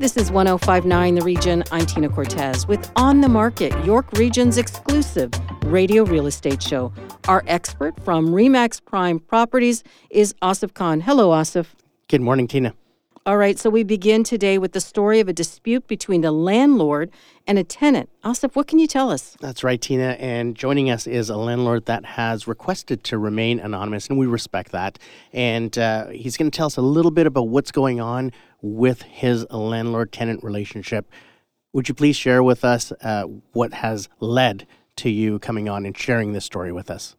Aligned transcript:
This 0.00 0.16
is 0.16 0.32
1059 0.32 1.16
The 1.16 1.20
Region. 1.20 1.62
I'm 1.70 1.84
Tina 1.84 2.08
Cortez 2.08 2.66
with 2.66 2.90
On 2.96 3.20
the 3.20 3.28
Market, 3.28 3.74
York 3.84 4.06
Region's 4.14 4.56
exclusive 4.56 5.30
radio 5.66 6.04
real 6.04 6.26
estate 6.26 6.62
show. 6.62 6.90
Our 7.28 7.44
expert 7.46 8.02
from 8.02 8.28
Remax 8.28 8.82
Prime 8.82 9.18
Properties 9.18 9.84
is 10.08 10.32
Asif 10.40 10.72
Khan. 10.72 11.02
Hello, 11.02 11.32
Asif. 11.32 11.66
Good 12.08 12.22
morning, 12.22 12.48
Tina. 12.48 12.72
All 13.26 13.36
right, 13.36 13.58
so 13.58 13.68
we 13.68 13.82
begin 13.82 14.24
today 14.24 14.56
with 14.56 14.72
the 14.72 14.80
story 14.80 15.20
of 15.20 15.28
a 15.28 15.34
dispute 15.34 15.86
between 15.86 16.24
a 16.24 16.32
landlord 16.32 17.10
and 17.46 17.58
a 17.58 17.64
tenant. 17.64 18.08
Asif, 18.24 18.56
what 18.56 18.66
can 18.66 18.78
you 18.78 18.86
tell 18.86 19.10
us? 19.10 19.36
That's 19.42 19.62
right, 19.62 19.78
Tina. 19.78 20.16
And 20.18 20.56
joining 20.56 20.88
us 20.88 21.06
is 21.06 21.28
a 21.28 21.36
landlord 21.36 21.84
that 21.84 22.06
has 22.06 22.48
requested 22.48 23.04
to 23.04 23.18
remain 23.18 23.60
anonymous, 23.60 24.08
and 24.08 24.18
we 24.18 24.24
respect 24.24 24.72
that. 24.72 24.98
And 25.34 25.76
uh, 25.76 26.06
he's 26.06 26.38
going 26.38 26.50
to 26.50 26.56
tell 26.56 26.64
us 26.64 26.78
a 26.78 26.82
little 26.82 27.10
bit 27.10 27.26
about 27.26 27.48
what's 27.48 27.70
going 27.70 28.00
on 28.00 28.32
with 28.62 29.02
his 29.02 29.46
landlord 29.50 30.12
tenant 30.12 30.42
relationship. 30.42 31.06
Would 31.74 31.90
you 31.90 31.94
please 31.94 32.16
share 32.16 32.42
with 32.42 32.64
us 32.64 32.90
uh, 33.02 33.24
what 33.52 33.74
has 33.74 34.08
led 34.20 34.66
to 34.96 35.10
you 35.10 35.38
coming 35.38 35.68
on 35.68 35.84
and 35.84 35.96
sharing 35.96 36.32
this 36.32 36.46
story 36.46 36.72
with 36.72 36.90
us? 36.90 37.16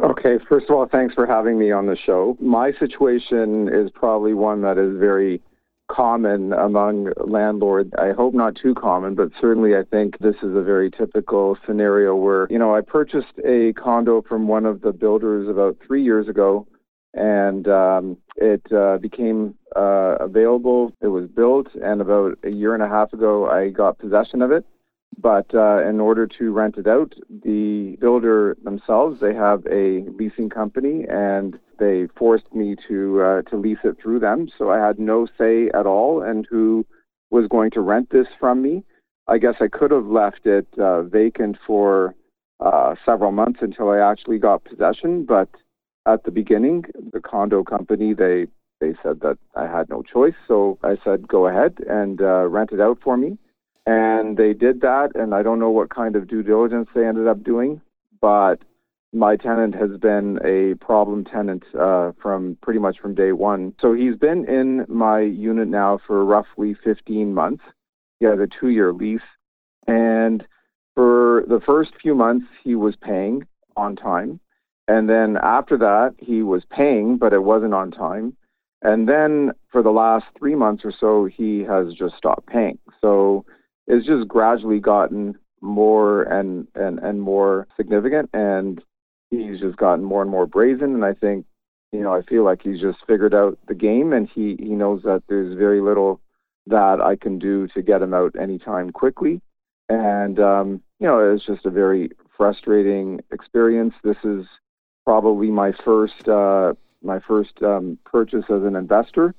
Okay, 0.00 0.38
first 0.48 0.70
of 0.70 0.76
all, 0.76 0.86
thanks 0.90 1.14
for 1.14 1.26
having 1.26 1.58
me 1.58 1.70
on 1.70 1.86
the 1.86 1.96
show. 1.96 2.36
My 2.40 2.72
situation 2.78 3.68
is 3.68 3.90
probably 3.90 4.32
one 4.32 4.62
that 4.62 4.78
is 4.78 4.98
very 4.98 5.42
common 5.90 6.52
among 6.54 7.12
landlords. 7.26 7.90
I 7.98 8.12
hope 8.12 8.32
not 8.32 8.56
too 8.56 8.74
common, 8.74 9.14
but 9.14 9.28
certainly 9.40 9.76
I 9.76 9.82
think 9.82 10.18
this 10.18 10.36
is 10.36 10.56
a 10.56 10.62
very 10.62 10.90
typical 10.90 11.58
scenario 11.66 12.16
where, 12.16 12.46
you 12.48 12.58
know, 12.58 12.74
I 12.74 12.80
purchased 12.80 13.38
a 13.44 13.74
condo 13.74 14.22
from 14.22 14.48
one 14.48 14.64
of 14.64 14.80
the 14.80 14.92
builders 14.92 15.48
about 15.48 15.76
three 15.86 16.02
years 16.02 16.28
ago 16.28 16.66
and 17.14 17.68
um, 17.68 18.16
it 18.36 18.62
uh, 18.72 18.98
became 18.98 19.54
uh, 19.76 20.16
available. 20.20 20.92
It 21.00 21.08
was 21.08 21.28
built, 21.28 21.68
and 21.74 22.00
about 22.00 22.38
a 22.44 22.50
year 22.50 22.74
and 22.74 22.82
a 22.82 22.88
half 22.88 23.12
ago, 23.12 23.50
I 23.50 23.68
got 23.68 23.98
possession 23.98 24.40
of 24.40 24.50
it. 24.50 24.64
But 25.18 25.54
uh, 25.54 25.86
in 25.86 26.00
order 26.00 26.26
to 26.26 26.52
rent 26.52 26.76
it 26.78 26.86
out, 26.86 27.14
the 27.28 27.96
builder 28.00 28.56
themselves 28.64 29.20
they 29.20 29.34
have 29.34 29.64
a 29.66 30.04
leasing 30.18 30.48
company, 30.48 31.04
and 31.08 31.58
they 31.78 32.08
forced 32.16 32.52
me 32.54 32.76
to 32.88 33.22
uh, 33.22 33.42
to 33.50 33.56
lease 33.56 33.84
it 33.84 33.98
through 34.02 34.20
them. 34.20 34.48
So 34.56 34.70
I 34.70 34.78
had 34.84 34.98
no 34.98 35.26
say 35.38 35.68
at 35.74 35.86
all, 35.86 36.22
and 36.22 36.46
who 36.50 36.86
was 37.30 37.46
going 37.48 37.70
to 37.72 37.80
rent 37.80 38.10
this 38.10 38.26
from 38.38 38.62
me. 38.62 38.84
I 39.28 39.38
guess 39.38 39.54
I 39.60 39.68
could 39.68 39.90
have 39.90 40.06
left 40.06 40.46
it 40.46 40.66
uh, 40.78 41.02
vacant 41.02 41.56
for 41.66 42.14
uh, 42.60 42.94
several 43.04 43.32
months 43.32 43.60
until 43.62 43.90
I 43.90 43.98
actually 43.98 44.38
got 44.38 44.64
possession, 44.64 45.24
but 45.24 45.48
at 46.06 46.24
the 46.24 46.30
beginning, 46.30 46.84
the 47.12 47.20
condo 47.20 47.62
company 47.62 48.14
they 48.14 48.46
they 48.80 48.94
said 49.02 49.20
that 49.20 49.38
I 49.54 49.66
had 49.66 49.88
no 49.88 50.02
choice, 50.02 50.34
so 50.48 50.78
I 50.82 50.96
said 51.04 51.28
go 51.28 51.46
ahead 51.46 51.78
and 51.88 52.20
uh, 52.20 52.46
rent 52.48 52.72
it 52.72 52.80
out 52.80 52.98
for 53.02 53.16
me, 53.16 53.38
and 53.86 54.36
they 54.36 54.52
did 54.52 54.80
that. 54.82 55.10
And 55.14 55.34
I 55.34 55.42
don't 55.42 55.58
know 55.58 55.70
what 55.70 55.90
kind 55.90 56.16
of 56.16 56.28
due 56.28 56.42
diligence 56.42 56.88
they 56.94 57.06
ended 57.06 57.26
up 57.26 57.42
doing, 57.42 57.80
but 58.20 58.56
my 59.12 59.36
tenant 59.36 59.74
has 59.74 59.90
been 59.98 60.38
a 60.44 60.74
problem 60.84 61.24
tenant 61.24 61.64
uh, 61.78 62.12
from 62.20 62.56
pretty 62.62 62.80
much 62.80 62.98
from 62.98 63.14
day 63.14 63.32
one. 63.32 63.74
So 63.80 63.92
he's 63.92 64.16
been 64.16 64.48
in 64.48 64.86
my 64.88 65.20
unit 65.20 65.68
now 65.68 65.98
for 66.06 66.24
roughly 66.24 66.74
15 66.82 67.34
months. 67.34 67.62
He 68.20 68.26
has 68.26 68.38
a 68.38 68.48
two-year 68.60 68.92
lease, 68.92 69.20
and 69.86 70.46
for 70.94 71.44
the 71.48 71.60
first 71.60 71.90
few 72.00 72.14
months 72.14 72.46
he 72.62 72.74
was 72.74 72.94
paying 72.96 73.46
on 73.76 73.96
time 73.96 74.40
and 74.88 75.08
then 75.08 75.38
after 75.42 75.78
that, 75.78 76.14
he 76.18 76.42
was 76.42 76.64
paying, 76.70 77.16
but 77.16 77.32
it 77.32 77.42
wasn't 77.42 77.74
on 77.74 77.90
time. 77.90 78.36
And 78.82 79.08
then 79.08 79.52
for 79.70 79.82
the 79.82 79.90
last 79.90 80.24
three 80.36 80.56
months 80.56 80.84
or 80.84 80.92
so, 80.92 81.24
he 81.24 81.60
has 81.60 81.94
just 81.94 82.16
stopped 82.16 82.46
paying. 82.46 82.78
So 83.00 83.44
it's 83.92 84.06
just 84.06 84.26
gradually 84.26 84.80
gotten 84.80 85.38
more 85.60 86.22
and, 86.22 86.66
and, 86.74 86.98
and 86.98 87.20
more 87.20 87.68
significant. 87.76 88.30
And 88.32 88.82
he's 89.30 89.60
just 89.60 89.76
gotten 89.76 90.04
more 90.04 90.22
and 90.22 90.30
more 90.30 90.46
brazen. 90.46 90.94
And 90.94 91.04
I 91.04 91.12
think, 91.12 91.44
you 91.92 92.00
know, 92.00 92.14
I 92.14 92.22
feel 92.22 92.42
like 92.42 92.62
he's 92.62 92.80
just 92.80 92.98
figured 93.06 93.34
out 93.34 93.58
the 93.68 93.74
game 93.74 94.12
and 94.12 94.28
he, 94.28 94.56
he 94.58 94.70
knows 94.70 95.02
that 95.02 95.22
there's 95.28 95.56
very 95.58 95.80
little 95.80 96.20
that 96.66 97.00
I 97.00 97.16
can 97.16 97.38
do 97.38 97.68
to 97.68 97.82
get 97.82 98.02
him 98.02 98.14
out 98.14 98.34
anytime 98.40 98.90
quickly. 98.90 99.42
And, 99.88 100.40
um, 100.40 100.82
you 100.98 101.06
know, 101.06 101.34
it's 101.34 101.44
just 101.44 101.66
a 101.66 101.70
very 101.70 102.10
frustrating 102.36 103.20
experience. 103.30 103.94
This 104.02 104.16
is 104.24 104.46
probably 105.04 105.48
my 105.48 105.72
first 105.84 106.28
uh, 106.28 106.72
my 107.02 107.18
first 107.20 107.62
um, 107.62 107.98
purchase 108.04 108.44
as 108.48 108.62
an 108.62 108.76
investor, 108.76 109.34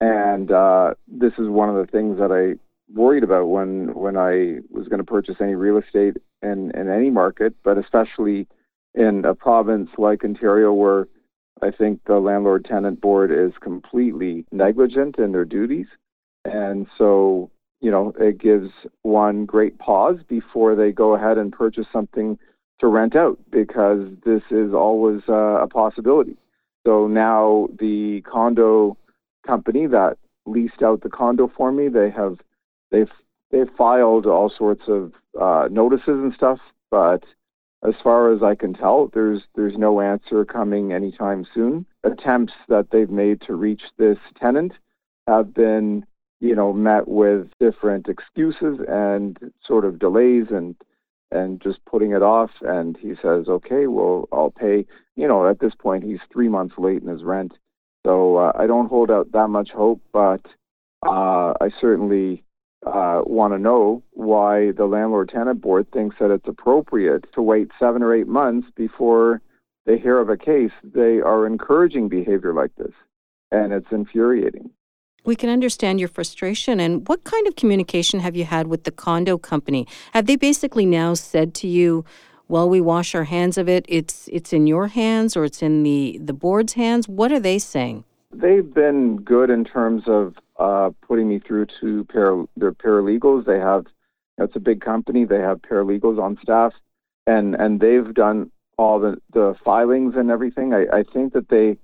and 0.00 0.52
uh, 0.52 0.94
this 1.06 1.32
is 1.38 1.48
one 1.48 1.70
of 1.70 1.76
the 1.76 1.90
things 1.90 2.18
that 2.18 2.30
I 2.30 2.58
worried 2.92 3.24
about 3.24 3.46
when 3.46 3.94
when 3.94 4.16
I 4.16 4.58
was 4.70 4.88
going 4.88 4.98
to 4.98 5.04
purchase 5.04 5.36
any 5.40 5.54
real 5.54 5.78
estate 5.78 6.16
in 6.42 6.70
in 6.74 6.88
any 6.88 7.10
market, 7.10 7.54
but 7.62 7.78
especially 7.78 8.46
in 8.94 9.24
a 9.24 9.34
province 9.34 9.90
like 9.98 10.24
Ontario 10.24 10.72
where 10.72 11.08
I 11.62 11.70
think 11.70 12.00
the 12.06 12.18
landlord 12.18 12.64
tenant 12.64 13.00
board 13.00 13.30
is 13.30 13.52
completely 13.60 14.44
negligent 14.52 15.18
in 15.18 15.32
their 15.32 15.44
duties, 15.44 15.86
and 16.44 16.86
so 16.96 17.50
you 17.80 17.90
know 17.90 18.12
it 18.18 18.38
gives 18.38 18.70
one 19.02 19.44
great 19.44 19.78
pause 19.78 20.18
before 20.28 20.74
they 20.74 20.92
go 20.92 21.14
ahead 21.14 21.38
and 21.38 21.52
purchase 21.52 21.86
something 21.92 22.38
to 22.80 22.86
rent 22.86 23.16
out 23.16 23.38
because 23.50 24.08
this 24.24 24.42
is 24.50 24.72
always 24.72 25.22
uh, 25.28 25.62
a 25.62 25.66
possibility. 25.66 26.36
So 26.86 27.08
now 27.08 27.68
the 27.78 28.22
condo 28.22 28.96
company 29.46 29.86
that 29.88 30.16
leased 30.46 30.82
out 30.82 31.02
the 31.02 31.10
condo 31.10 31.50
for 31.54 31.72
me, 31.72 31.88
they 31.88 32.10
have 32.10 32.38
they've 32.90 33.10
they've 33.50 33.70
filed 33.76 34.26
all 34.26 34.50
sorts 34.56 34.82
of 34.88 35.12
uh, 35.40 35.68
notices 35.70 36.08
and 36.08 36.32
stuff, 36.34 36.58
but 36.90 37.24
as 37.86 37.94
far 38.02 38.32
as 38.32 38.42
I 38.42 38.54
can 38.54 38.74
tell, 38.74 39.08
there's 39.14 39.42
there's 39.54 39.76
no 39.76 40.00
answer 40.00 40.44
coming 40.44 40.92
anytime 40.92 41.46
soon. 41.54 41.86
Attempts 42.02 42.54
that 42.68 42.88
they've 42.90 43.10
made 43.10 43.40
to 43.42 43.54
reach 43.54 43.82
this 43.98 44.18
tenant 44.40 44.72
have 45.28 45.54
been, 45.54 46.04
you 46.40 46.54
know, 46.56 46.72
met 46.72 47.06
with 47.06 47.46
different 47.60 48.08
excuses 48.08 48.80
and 48.88 49.38
sort 49.64 49.84
of 49.84 49.98
delays 49.98 50.46
and 50.50 50.74
and 51.30 51.60
just 51.60 51.84
putting 51.84 52.12
it 52.12 52.22
off. 52.22 52.50
And 52.62 52.96
he 52.96 53.10
says, 53.22 53.48
okay, 53.48 53.86
well, 53.86 54.28
I'll 54.32 54.50
pay. 54.50 54.86
You 55.14 55.28
know, 55.28 55.48
at 55.48 55.60
this 55.60 55.74
point, 55.78 56.04
he's 56.04 56.20
three 56.32 56.48
months 56.48 56.74
late 56.78 57.02
in 57.02 57.08
his 57.08 57.22
rent. 57.22 57.52
So 58.04 58.36
uh, 58.36 58.52
I 58.56 58.66
don't 58.66 58.88
hold 58.88 59.10
out 59.10 59.32
that 59.32 59.48
much 59.48 59.70
hope, 59.70 60.00
but 60.12 60.40
uh, 61.06 61.52
I 61.60 61.70
certainly 61.80 62.42
uh, 62.92 63.22
want 63.24 63.52
to 63.52 63.58
know 63.58 64.02
why 64.12 64.72
the 64.72 64.86
landlord 64.86 65.30
tenant 65.30 65.60
board 65.60 65.90
thinks 65.92 66.16
that 66.20 66.30
it's 66.30 66.48
appropriate 66.48 67.24
to 67.34 67.42
wait 67.42 67.68
seven 67.78 68.02
or 68.02 68.14
eight 68.14 68.26
months 68.26 68.68
before 68.74 69.40
they 69.86 69.98
hear 69.98 70.18
of 70.18 70.28
a 70.28 70.36
case. 70.36 70.72
They 70.84 71.20
are 71.20 71.46
encouraging 71.46 72.08
behavior 72.08 72.52
like 72.52 72.74
this, 72.76 72.92
and 73.50 73.72
it's 73.72 73.90
infuriating. 73.90 74.70
We 75.24 75.36
can 75.36 75.50
understand 75.50 76.00
your 76.00 76.08
frustration. 76.08 76.80
And 76.80 77.06
what 77.08 77.24
kind 77.24 77.46
of 77.46 77.56
communication 77.56 78.20
have 78.20 78.36
you 78.36 78.44
had 78.44 78.66
with 78.68 78.84
the 78.84 78.90
condo 78.90 79.36
company? 79.36 79.86
Have 80.12 80.26
they 80.26 80.36
basically 80.36 80.86
now 80.86 81.14
said 81.14 81.54
to 81.56 81.68
you, 81.68 82.04
well, 82.48 82.68
we 82.68 82.80
wash 82.80 83.14
our 83.14 83.24
hands 83.24 83.58
of 83.58 83.68
it. 83.68 83.84
It's 83.88 84.28
it's 84.32 84.52
in 84.52 84.66
your 84.66 84.88
hands 84.88 85.36
or 85.36 85.44
it's 85.44 85.62
in 85.62 85.82
the 85.82 86.18
the 86.22 86.32
board's 86.32 86.72
hands. 86.72 87.06
What 87.06 87.30
are 87.30 87.40
they 87.40 87.58
saying? 87.58 88.04
They've 88.32 88.72
been 88.72 89.16
good 89.16 89.50
in 89.50 89.64
terms 89.64 90.04
of 90.06 90.34
uh, 90.58 90.90
putting 91.06 91.28
me 91.28 91.38
through 91.38 91.66
to 91.80 92.04
para, 92.04 92.44
their 92.56 92.72
paralegals. 92.72 93.46
They 93.46 93.58
have 93.58 93.86
it's 94.38 94.56
a 94.56 94.60
big 94.60 94.80
company. 94.80 95.24
They 95.24 95.40
have 95.40 95.62
paralegals 95.62 96.20
on 96.20 96.38
staff, 96.42 96.72
and 97.26 97.54
and 97.54 97.80
they've 97.80 98.12
done 98.14 98.50
all 98.76 99.00
the 99.00 99.16
the 99.32 99.54
filings 99.64 100.14
and 100.16 100.30
everything. 100.30 100.72
I, 100.72 100.98
I 100.98 101.02
think 101.12 101.32
that 101.32 101.48
they 101.48 101.76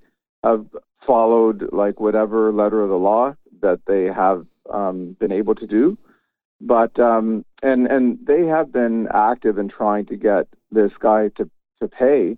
have 0.43 0.65
followed 1.05 1.69
like 1.71 1.99
whatever 1.99 2.51
letter 2.51 2.81
of 2.81 2.89
the 2.89 2.95
law 2.95 3.35
that 3.61 3.81
they 3.87 4.05
have 4.05 4.45
um, 4.71 5.15
been 5.19 5.31
able 5.31 5.55
to 5.55 5.67
do. 5.67 5.97
But 6.61 6.97
um, 6.99 7.43
and 7.61 7.87
and 7.87 8.17
they 8.25 8.45
have 8.45 8.71
been 8.71 9.07
active 9.13 9.57
in 9.57 9.69
trying 9.69 10.05
to 10.07 10.15
get 10.15 10.47
this 10.71 10.91
guy 10.99 11.29
to 11.37 11.49
to 11.81 11.87
pay, 11.87 12.37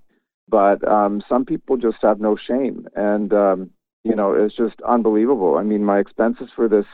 but 0.50 0.86
um, 0.88 1.22
some 1.30 1.46
people 1.46 1.78
just 1.78 1.98
have 2.02 2.20
no 2.20 2.36
shame, 2.36 2.88
and 2.96 3.32
um, 3.34 3.70
you 4.08 4.16
know 4.16 4.34
it's 4.34 4.56
just 4.56 4.82
unbelievable. 4.88 5.58
I 5.58 5.64
mean, 5.64 5.84
my 5.84 6.00
expenses 6.00 6.50
for 6.56 6.68
this 6.68 6.86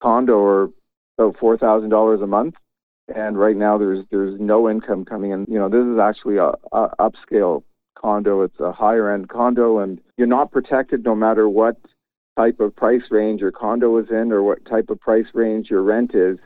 condo 0.00 0.42
are 0.42 0.70
about 1.18 1.38
four 1.38 1.58
thousand 1.58 1.90
dollars 1.90 2.20
a 2.20 2.26
month, 2.26 2.54
and 3.14 3.38
right 3.38 3.56
now 3.56 3.78
there's 3.78 4.04
there's 4.10 4.38
no 4.40 4.68
income 4.68 5.04
coming 5.04 5.32
in. 5.32 5.46
You 5.48 5.58
know, 5.58 5.68
this 5.68 5.84
is 5.84 5.98
actually 5.98 6.36
a, 6.36 6.52
a 6.72 6.94
upscale 7.00 7.62
condo. 7.96 8.42
It's 8.42 8.60
a 8.60 8.72
higher 8.72 9.12
end 9.12 9.28
condo, 9.28 9.78
and 9.78 10.00
you're 10.16 10.26
not 10.26 10.52
protected 10.52 11.04
no 11.04 11.14
matter 11.14 11.48
what 11.48 11.76
type 12.36 12.60
of 12.60 12.74
price 12.74 13.02
range 13.10 13.40
your 13.40 13.52
condo 13.52 13.98
is 13.98 14.06
in 14.10 14.32
or 14.32 14.42
what 14.42 14.64
type 14.64 14.88
of 14.88 15.00
price 15.00 15.26
range 15.34 15.70
your 15.70 15.82
rent 15.82 16.14
is. 16.14 16.38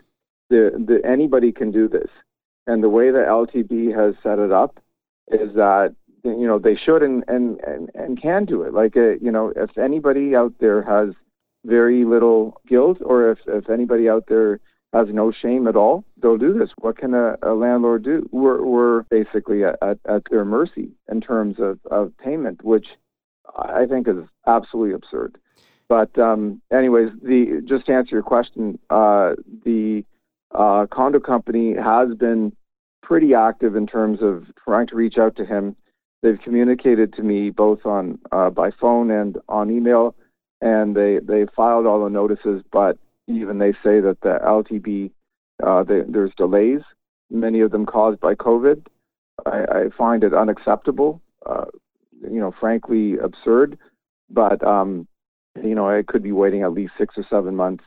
The, 0.48 0.70
the 0.72 1.00
anybody 1.08 1.52
can 1.52 1.72
do 1.72 1.88
this, 1.88 2.08
and 2.66 2.82
the 2.82 2.88
way 2.88 3.10
that 3.10 3.26
LTB 3.26 3.94
has 3.96 4.14
set 4.22 4.38
it 4.38 4.52
up 4.52 4.78
is 5.28 5.54
that 5.56 5.94
you 6.26 6.46
know 6.46 6.58
they 6.58 6.76
should 6.76 7.02
and 7.02 7.24
and 7.28 7.60
and, 7.60 7.90
and 7.94 8.20
can 8.20 8.44
do 8.44 8.62
it. 8.62 8.74
Like 8.74 8.96
uh, 8.96 9.14
you 9.20 9.30
know, 9.30 9.52
if 9.54 9.76
anybody 9.78 10.34
out 10.34 10.54
there 10.60 10.82
has 10.82 11.14
very 11.64 12.04
little 12.04 12.60
guilt, 12.68 12.98
or 13.00 13.30
if 13.30 13.38
if 13.46 13.70
anybody 13.70 14.08
out 14.08 14.24
there 14.28 14.60
has 14.92 15.08
no 15.10 15.32
shame 15.32 15.66
at 15.66 15.76
all, 15.76 16.04
they'll 16.20 16.38
do 16.38 16.58
this. 16.58 16.70
What 16.78 16.96
can 16.96 17.12
a, 17.12 17.36
a 17.42 17.52
landlord 17.54 18.04
do? 18.04 18.28
We're, 18.32 18.64
we're 18.64 19.02
basically 19.04 19.64
at, 19.64 19.76
at 19.82 20.22
their 20.30 20.44
mercy 20.44 20.90
in 21.10 21.20
terms 21.20 21.56
of, 21.58 21.78
of 21.90 22.16
payment, 22.16 22.64
which 22.64 22.86
I 23.56 23.84
think 23.86 24.08
is 24.08 24.16
absolutely 24.46 24.94
absurd. 24.94 25.38
But 25.88 26.18
um, 26.18 26.62
anyways, 26.72 27.10
the 27.22 27.62
just 27.64 27.86
to 27.86 27.92
answer 27.92 28.16
your 28.16 28.22
question, 28.22 28.78
uh, 28.90 29.34
the 29.64 30.04
uh, 30.52 30.86
condo 30.90 31.20
company 31.20 31.74
has 31.74 32.14
been 32.16 32.54
pretty 33.02 33.34
active 33.34 33.76
in 33.76 33.86
terms 33.86 34.18
of 34.20 34.46
trying 34.64 34.88
to 34.88 34.96
reach 34.96 35.16
out 35.18 35.36
to 35.36 35.44
him. 35.44 35.76
They've 36.22 36.40
communicated 36.42 37.12
to 37.14 37.22
me 37.22 37.50
both 37.50 37.84
on 37.84 38.18
uh, 38.32 38.50
by 38.50 38.70
phone 38.70 39.10
and 39.10 39.38
on 39.48 39.70
email, 39.70 40.14
and 40.60 40.96
they 40.96 41.18
they 41.22 41.46
filed 41.54 41.86
all 41.86 42.02
the 42.02 42.10
notices, 42.10 42.62
but 42.72 42.98
even 43.28 43.58
they 43.58 43.72
say 43.72 44.00
that 44.00 44.18
the 44.22 44.38
LTB, 44.44 45.10
uh, 45.64 45.82
they, 45.82 46.00
there's 46.08 46.32
delays, 46.36 46.80
many 47.30 47.60
of 47.60 47.70
them 47.70 47.86
caused 47.86 48.20
by 48.20 48.34
COVID. 48.34 48.86
I, 49.44 49.64
I 49.70 49.82
find 49.96 50.24
it 50.24 50.32
unacceptable, 50.32 51.20
uh, 51.44 51.66
you 52.22 52.40
know, 52.40 52.54
frankly 52.58 53.16
absurd. 53.18 53.78
But 54.30 54.64
um, 54.66 55.06
you 55.62 55.74
know, 55.74 55.88
I 55.88 56.02
could 56.02 56.22
be 56.22 56.32
waiting 56.32 56.62
at 56.62 56.72
least 56.72 56.92
six 56.98 57.16
or 57.16 57.24
seven 57.28 57.54
months 57.56 57.84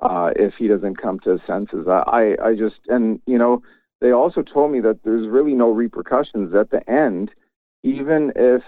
uh, 0.00 0.30
if 0.36 0.54
he 0.58 0.68
doesn't 0.68 1.00
come 1.00 1.20
to 1.20 1.30
his 1.30 1.40
senses. 1.46 1.86
I, 1.88 2.36
I 2.42 2.54
just, 2.54 2.76
and 2.88 3.20
you 3.26 3.38
know, 3.38 3.62
they 4.00 4.12
also 4.12 4.42
told 4.42 4.72
me 4.72 4.80
that 4.80 5.00
there's 5.04 5.28
really 5.28 5.54
no 5.54 5.70
repercussions 5.70 6.54
at 6.54 6.70
the 6.70 6.88
end, 6.90 7.30
even 7.84 8.32
if 8.34 8.62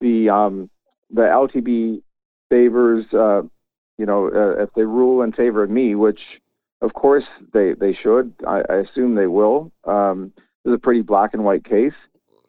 the 0.00 0.30
um, 0.30 0.70
the 1.10 1.22
LTB 1.22 2.02
favors 2.48 3.04
uh, 3.12 3.42
you 3.98 4.06
know, 4.06 4.28
uh, 4.28 4.62
if 4.62 4.70
they 4.74 4.82
rule 4.82 5.22
in 5.22 5.32
favor 5.32 5.62
of 5.62 5.70
me, 5.70 5.94
which 5.94 6.20
of 6.80 6.94
course 6.94 7.24
they 7.52 7.74
they 7.78 7.92
should, 7.94 8.34
I, 8.46 8.62
I 8.68 8.76
assume 8.78 9.14
they 9.14 9.26
will. 9.26 9.70
Um, 9.84 10.32
this 10.64 10.72
is 10.72 10.76
a 10.76 10.78
pretty 10.78 11.02
black 11.02 11.34
and 11.34 11.44
white 11.44 11.64
case. 11.64 11.92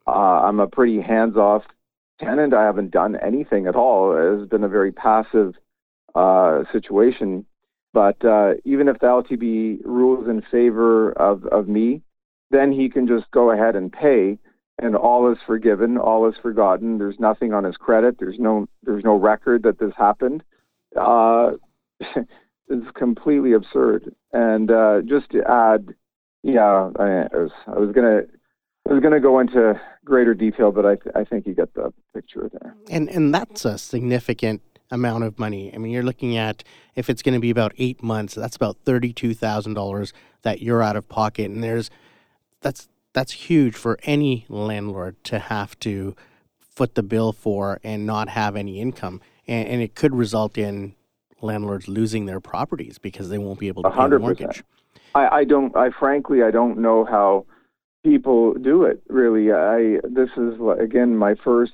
Uh, 0.08 0.42
I'm 0.42 0.60
a 0.60 0.68
pretty 0.68 1.02
hands 1.02 1.38
off 1.38 1.64
tenant. 2.20 2.54
I 2.54 2.64
haven't 2.64 2.92
done 2.92 3.16
anything 3.16 3.68
at 3.68 3.76
all. 3.76 4.16
It's 4.42 4.50
been 4.50 4.64
a 4.64 4.70
very 4.70 4.92
passive 4.92 5.54
uh, 6.16 6.64
situation. 6.72 7.46
But 7.94 8.24
uh, 8.26 8.54
even 8.66 8.88
if 8.88 8.98
the 9.00 9.08
LTB 9.08 9.82
rules 9.86 10.28
in 10.28 10.42
favor 10.52 11.12
of, 11.12 11.46
of 11.46 11.68
me, 11.68 12.02
then 12.50 12.72
he 12.72 12.90
can 12.90 13.08
just 13.08 13.30
go 13.30 13.52
ahead 13.52 13.76
and 13.76 13.92
pay, 13.92 14.40
and 14.82 14.96
all 14.96 15.32
is 15.32 15.38
forgiven, 15.46 15.98
all 15.98 16.28
is 16.28 16.36
forgotten. 16.42 16.98
There's 16.98 17.20
nothing 17.20 17.54
on 17.54 17.64
his 17.64 17.78
credit. 17.78 18.18
There's 18.20 18.40
no 18.40 18.68
there's 18.84 19.04
no 19.04 19.16
record 19.16 19.64
that 19.64 19.80
this 19.80 19.94
happened 19.98 20.44
uh, 21.00 21.52
is 22.70 22.84
completely 22.96 23.54
absurd. 23.54 24.14
And 24.32 24.72
uh, 24.72 25.02
just 25.02 25.30
to 25.32 25.44
add, 25.50 25.94
yeah, 26.44 26.92
I, 27.00 27.04
I 27.04 27.38
was, 27.38 27.52
I 27.68 27.80
was 27.80 27.92
gonna. 27.94 28.22
I 28.90 28.92
was 28.92 29.02
going 29.02 29.14
to 29.14 29.22
go 29.22 29.40
into 29.40 29.80
greater 30.04 30.34
detail, 30.34 30.74
but 30.74 30.86
I, 30.86 30.96
th- 30.96 31.16
I 31.16 31.24
think 31.24 31.48
you 31.48 31.54
get 31.54 31.74
the 31.74 31.94
picture 32.14 32.50
there. 32.52 32.76
And 32.90 33.10
and 33.10 33.34
that's 33.34 33.64
a 33.64 33.78
significant 33.78 34.62
amount 34.92 35.24
of 35.24 35.40
money. 35.40 35.74
I 35.74 35.78
mean, 35.78 35.94
you're 35.94 36.04
looking 36.04 36.36
at 36.36 36.66
if 36.94 37.10
it's 37.10 37.22
going 37.22 37.34
to 37.34 37.40
be 37.40 37.50
about 37.50 37.72
eight 37.78 38.04
months, 38.04 38.36
that's 38.36 38.58
about 38.58 38.76
thirty-two 38.84 39.36
thousand 39.36 39.76
dollars 39.76 40.12
that 40.42 40.62
you're 40.62 40.84
out 40.84 40.98
of 40.98 41.08
pocket, 41.08 41.50
and 41.50 41.64
there's 41.64 41.90
that's 42.60 42.90
that's 43.14 43.32
huge 43.32 43.76
for 43.76 44.00
any 44.04 44.46
landlord 44.50 45.24
to 45.26 45.40
have 45.40 45.80
to 45.80 46.16
foot 46.60 46.96
the 46.96 47.04
bill 47.04 47.32
for 47.32 47.80
and 47.84 48.06
not 48.06 48.30
have 48.30 48.56
any 48.56 48.80
income 48.80 49.22
and, 49.48 49.68
and 49.68 49.82
it 49.82 49.96
could 49.96 50.16
result 50.16 50.58
in 50.58 50.96
landlords 51.42 51.88
losing 51.88 52.26
their 52.26 52.40
properties 52.40 52.98
because 52.98 53.30
they 53.30 53.38
won't 53.38 53.60
be 53.60 53.68
able 53.68 53.84
to 53.84 53.92
pay 53.92 54.08
the 54.08 54.20
mortgage. 54.20 54.64
I, 55.16 55.28
I 55.28 55.44
don't. 55.44 55.76
I 55.76 55.90
frankly, 55.92 56.42
I 56.44 56.52
don't 56.52 56.80
know 56.80 57.06
how 57.06 57.46
people 58.04 58.54
do 58.54 58.84
it. 58.84 59.04
Really, 59.10 59.52
I 59.52 60.00
this 60.04 60.30
is 60.38 60.60
again 60.80 61.16
my 61.16 61.36
first 61.44 61.74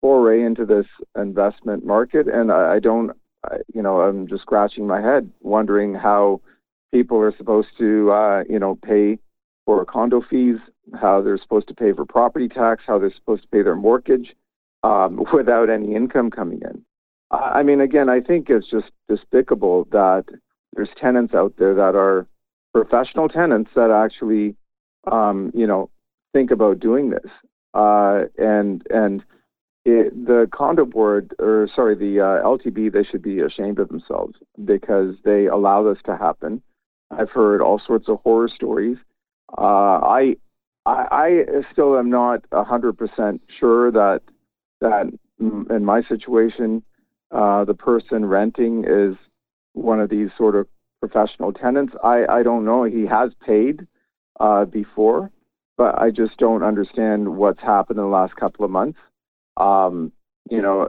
foray 0.00 0.42
into 0.42 0.64
this 0.64 0.86
investment 1.16 1.84
market, 1.84 2.28
and 2.28 2.52
I, 2.52 2.74
I 2.74 2.78
don't. 2.78 3.12
I, 3.44 3.56
you 3.74 3.82
know, 3.82 4.02
I'm 4.02 4.28
just 4.28 4.42
scratching 4.42 4.86
my 4.86 5.00
head, 5.00 5.30
wondering 5.40 5.94
how 5.94 6.40
people 6.92 7.18
are 7.18 7.36
supposed 7.36 7.68
to, 7.78 8.10
uh, 8.10 8.44
you 8.48 8.58
know, 8.58 8.76
pay 8.76 9.18
for 9.66 9.84
condo 9.84 10.22
fees, 10.30 10.56
how 10.98 11.20
they're 11.20 11.38
supposed 11.38 11.68
to 11.68 11.74
pay 11.74 11.92
for 11.92 12.06
property 12.06 12.48
tax, 12.48 12.84
how 12.86 12.98
they're 12.98 13.12
supposed 13.14 13.42
to 13.42 13.48
pay 13.48 13.62
their 13.62 13.76
mortgage 13.76 14.34
um, 14.82 15.22
without 15.34 15.68
any 15.68 15.94
income 15.94 16.30
coming 16.30 16.60
in. 16.62 16.82
I 17.30 17.64
mean, 17.64 17.80
again, 17.80 18.08
I 18.08 18.20
think 18.20 18.48
it's 18.48 18.70
just 18.70 18.86
despicable 19.08 19.88
that 19.90 20.24
there's 20.74 20.88
tenants 20.96 21.34
out 21.34 21.54
there 21.58 21.74
that 21.74 21.96
are 21.96 22.26
professional 22.72 23.28
tenants 23.28 23.70
that 23.74 23.90
actually, 23.90 24.54
um, 25.10 25.50
you 25.52 25.66
know, 25.66 25.90
think 26.32 26.52
about 26.52 26.78
doing 26.78 27.10
this. 27.10 27.30
Uh, 27.74 28.24
and 28.38 28.86
and 28.90 29.24
it, 29.84 30.26
the 30.26 30.48
condo 30.52 30.84
board, 30.84 31.34
or 31.38 31.68
sorry, 31.74 31.94
the 31.94 32.20
uh, 32.20 32.44
LTB, 32.44 32.92
they 32.92 33.04
should 33.04 33.22
be 33.22 33.40
ashamed 33.40 33.78
of 33.78 33.88
themselves 33.88 34.34
because 34.64 35.14
they 35.24 35.46
allow 35.46 35.82
this 35.82 36.02
to 36.06 36.16
happen. 36.16 36.62
I've 37.10 37.30
heard 37.30 37.60
all 37.60 37.80
sorts 37.84 38.08
of 38.08 38.18
horror 38.22 38.48
stories. 38.48 38.96
Uh, 39.56 40.00
I, 40.02 40.36
I, 40.84 41.06
I 41.10 41.42
still 41.72 41.98
am 41.98 42.10
not 42.10 42.44
hundred 42.52 42.98
percent 42.98 43.42
sure 43.60 43.90
that 43.92 44.20
that 44.80 45.06
in 45.38 45.84
my 45.84 46.02
situation 46.02 46.82
uh, 47.30 47.64
the 47.64 47.74
person 47.74 48.24
renting 48.24 48.84
is 48.86 49.16
one 49.72 50.00
of 50.00 50.10
these 50.10 50.28
sort 50.36 50.54
of 50.54 50.66
professional 51.00 51.52
tenants. 51.52 51.94
I, 52.02 52.24
I 52.26 52.42
don't 52.42 52.64
know. 52.64 52.84
He 52.84 53.06
has 53.06 53.30
paid 53.44 53.86
uh, 54.40 54.64
before, 54.64 55.30
but 55.76 55.98
I 55.98 56.10
just 56.10 56.36
don't 56.38 56.62
understand 56.62 57.36
what's 57.36 57.60
happened 57.60 57.98
in 57.98 58.04
the 58.04 58.10
last 58.10 58.36
couple 58.36 58.64
of 58.64 58.70
months. 58.70 58.98
Um, 59.56 60.12
you 60.50 60.62
know, 60.62 60.88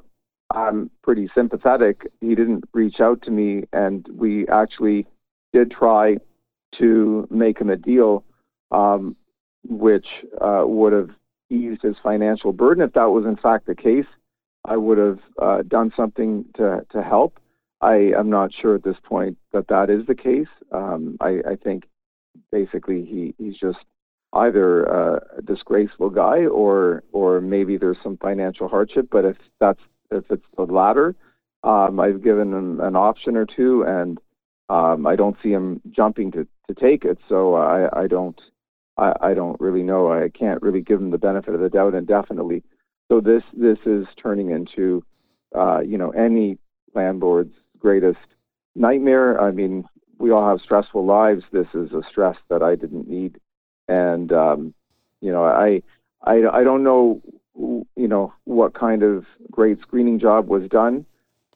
I'm 0.53 0.89
pretty 1.03 1.29
sympathetic. 1.35 2.09
He 2.21 2.35
didn't 2.35 2.63
reach 2.73 2.99
out 2.99 3.21
to 3.23 3.31
me, 3.31 3.63
and 3.73 4.07
we 4.13 4.47
actually 4.47 5.05
did 5.53 5.71
try 5.71 6.17
to 6.77 7.27
make 7.29 7.59
him 7.59 7.69
a 7.69 7.77
deal, 7.77 8.23
um, 8.71 9.15
which 9.67 10.07
uh, 10.41 10.63
would 10.65 10.93
have 10.93 11.09
eased 11.49 11.81
his 11.81 11.95
financial 12.03 12.51
burden 12.51 12.83
if 12.83 12.93
that 12.93 13.05
was 13.05 13.25
in 13.25 13.37
fact 13.37 13.65
the 13.67 13.75
case. 13.75 14.05
I 14.65 14.75
would 14.75 14.97
have 14.97 15.19
uh, 15.41 15.61
done 15.63 15.93
something 15.95 16.45
to, 16.57 16.85
to 16.91 17.01
help. 17.01 17.39
I 17.79 18.11
am 18.17 18.29
not 18.29 18.51
sure 18.53 18.75
at 18.75 18.83
this 18.83 18.97
point 19.03 19.37
that 19.53 19.67
that 19.69 19.89
is 19.89 20.05
the 20.07 20.15
case. 20.15 20.47
Um, 20.71 21.17
I, 21.21 21.41
I, 21.47 21.55
think 21.55 21.87
basically 22.51 23.05
he, 23.05 23.35
he's 23.37 23.55
just 23.57 23.77
either 24.33 24.83
a 24.83 25.41
disgraceful 25.43 26.09
guy 26.09 26.45
or 26.45 27.03
or 27.11 27.39
maybe 27.39 27.77
there's 27.77 27.97
some 28.03 28.17
financial 28.17 28.67
hardship. 28.67 29.07
But 29.11 29.25
if 29.25 29.37
that's 29.59 29.79
if 30.11 30.25
it's 30.29 30.45
the 30.57 30.63
latter, 30.63 31.15
um, 31.63 31.99
I've 31.99 32.23
given 32.23 32.53
him 32.53 32.79
an 32.79 32.95
option 32.95 33.37
or 33.37 33.45
two, 33.45 33.83
and 33.83 34.19
um, 34.69 35.05
I 35.05 35.15
don't 35.15 35.37
see 35.41 35.49
him 35.49 35.81
jumping 35.91 36.31
to, 36.31 36.47
to 36.67 36.73
take 36.73 37.05
it. 37.05 37.19
So 37.29 37.55
I, 37.55 38.03
I 38.03 38.07
don't 38.07 38.39
I, 38.97 39.13
I 39.21 39.33
don't 39.33 39.59
really 39.59 39.83
know. 39.83 40.11
I 40.11 40.29
can't 40.29 40.61
really 40.61 40.81
give 40.81 40.99
him 40.99 41.11
the 41.11 41.17
benefit 41.17 41.53
of 41.53 41.61
the 41.61 41.69
doubt 41.69 41.93
indefinitely. 41.93 42.63
So 43.09 43.21
this 43.21 43.43
this 43.53 43.77
is 43.85 44.05
turning 44.21 44.51
into, 44.51 45.03
uh, 45.55 45.79
you 45.79 45.97
know, 45.97 46.11
any 46.11 46.57
landlord's 46.93 47.53
greatest 47.79 48.19
nightmare. 48.75 49.39
I 49.39 49.51
mean, 49.51 49.85
we 50.17 50.31
all 50.31 50.47
have 50.49 50.61
stressful 50.61 51.05
lives. 51.05 51.43
This 51.51 51.67
is 51.73 51.91
a 51.93 52.01
stress 52.09 52.35
that 52.49 52.61
I 52.61 52.75
didn't 52.75 53.07
need, 53.07 53.39
and 53.87 54.31
um, 54.31 54.73
you 55.21 55.31
know, 55.31 55.45
I, 55.45 55.81
I 56.23 56.43
I 56.51 56.63
don't 56.63 56.83
know, 56.83 57.21
you 57.55 58.07
know, 58.07 58.33
what 58.43 58.73
kind 58.73 59.03
of 59.03 59.25
great 59.51 59.79
screening 59.81 60.19
job 60.19 60.47
was 60.47 60.67
done 60.69 61.05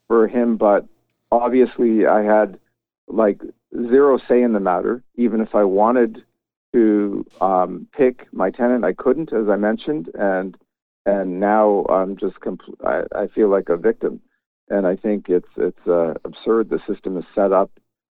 for 0.08 0.28
him, 0.28 0.58
but 0.58 0.86
obviously 1.32 2.06
I 2.06 2.22
had 2.24 2.60
like 3.08 3.42
zero 3.74 4.20
say 4.28 4.42
in 4.42 4.54
the 4.54 4.60
matter. 4.60 5.04
Even 5.16 5.42
if 5.42 5.54
I 5.56 5.64
wanted 5.64 6.24
to 6.74 7.26
um, 7.42 7.88
pick 7.96 8.28
my 8.34 8.50
tenant, 8.50 8.86
I 8.86 8.94
couldn't, 8.94 9.34
as 9.34 9.50
I 9.50 9.56
mentioned, 9.56 10.10
and 10.14 10.58
and 11.06 11.40
now 11.40 11.86
I'm 11.90 12.16
just 12.16 12.40
compl- 12.40 12.86
I, 12.86 13.24
I 13.24 13.28
feel 13.28 13.50
like 13.50 13.70
a 13.70 13.78
victim, 13.78 14.22
and 14.70 14.86
I 14.86 14.96
think 14.96 15.30
it's 15.30 15.50
it's 15.58 15.88
uh, 15.88 16.14
absurd. 16.24 16.70
The 16.70 16.80
system 16.88 17.18
is 17.18 17.26
set 17.34 17.52
up 17.52 17.72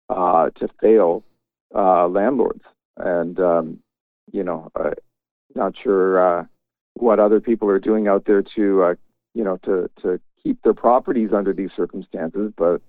uh, 0.08 0.50
to 0.58 0.68
fail 0.80 1.24
uh, 1.74 2.08
landlords, 2.08 2.62
and 2.96 3.38
um, 3.38 3.78
you 4.32 4.42
know, 4.42 4.70
uh, 4.74 4.90
not 5.54 5.74
sure 5.82 6.40
uh, 6.40 6.44
what 6.94 7.20
other 7.20 7.40
people 7.40 7.68
are 7.68 7.78
doing 7.78 8.08
out 8.08 8.24
there 8.26 8.42
to 8.56 8.82
uh, 8.82 8.94
you 9.34 9.44
know 9.44 9.58
to 9.58 9.88
to 10.02 10.20
keep 10.42 10.60
their 10.62 10.74
properties 10.74 11.30
under 11.32 11.52
these 11.52 11.70
circumstances. 11.76 12.52
But 12.56 12.82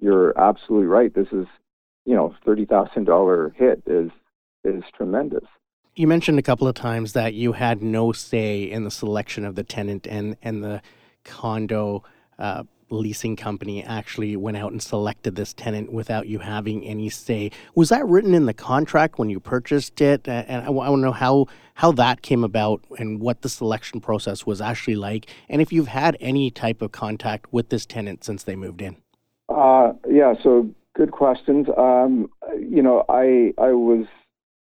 you're 0.00 0.38
absolutely 0.38 0.88
right. 0.88 1.14
This 1.14 1.28
is 1.32 1.46
you 2.04 2.14
know 2.14 2.34
thirty 2.44 2.64
thousand 2.64 3.04
dollar 3.04 3.54
hit 3.56 3.82
is 3.86 4.10
is 4.64 4.82
tremendous. 4.96 5.44
You 5.94 6.06
mentioned 6.06 6.38
a 6.38 6.42
couple 6.42 6.68
of 6.68 6.74
times 6.74 7.12
that 7.14 7.34
you 7.34 7.52
had 7.52 7.82
no 7.82 8.12
say 8.12 8.62
in 8.62 8.84
the 8.84 8.90
selection 8.90 9.44
of 9.44 9.54
the 9.54 9.64
tenant 9.64 10.06
and 10.06 10.36
and 10.42 10.62
the 10.62 10.80
condo 11.24 12.04
uh, 12.38 12.62
leasing 12.90 13.36
company 13.36 13.84
actually 13.84 14.36
went 14.36 14.56
out 14.56 14.72
and 14.72 14.82
selected 14.82 15.36
this 15.36 15.52
tenant 15.52 15.92
without 15.92 16.26
you 16.26 16.38
having 16.38 16.84
any 16.84 17.08
say. 17.08 17.50
Was 17.74 17.90
that 17.90 18.06
written 18.06 18.34
in 18.34 18.46
the 18.46 18.54
contract 18.54 19.18
when 19.18 19.28
you 19.30 19.40
purchased 19.40 20.00
it? 20.00 20.26
And 20.28 20.64
I, 20.64 20.70
want 20.70 20.98
to 20.98 21.00
know 21.00 21.12
how 21.12 21.46
how 21.74 21.92
that 21.92 22.22
came 22.22 22.44
about 22.44 22.82
and 22.98 23.20
what 23.20 23.42
the 23.42 23.48
selection 23.48 24.00
process 24.00 24.44
was 24.46 24.60
actually 24.60 24.96
like, 24.96 25.26
and 25.48 25.62
if 25.62 25.72
you've 25.72 25.88
had 25.88 26.16
any 26.20 26.50
type 26.50 26.82
of 26.82 26.92
contact 26.92 27.52
with 27.52 27.68
this 27.68 27.86
tenant 27.86 28.24
since 28.24 28.42
they 28.44 28.56
moved 28.56 28.82
in. 28.82 28.96
Uh, 29.48 29.92
yeah, 30.08 30.34
so 30.42 30.68
good 30.94 31.12
questions. 31.12 31.68
Um, 31.76 32.30
you 32.58 32.82
know, 32.82 33.04
I 33.08 33.52
I 33.58 33.72
was 33.72 34.06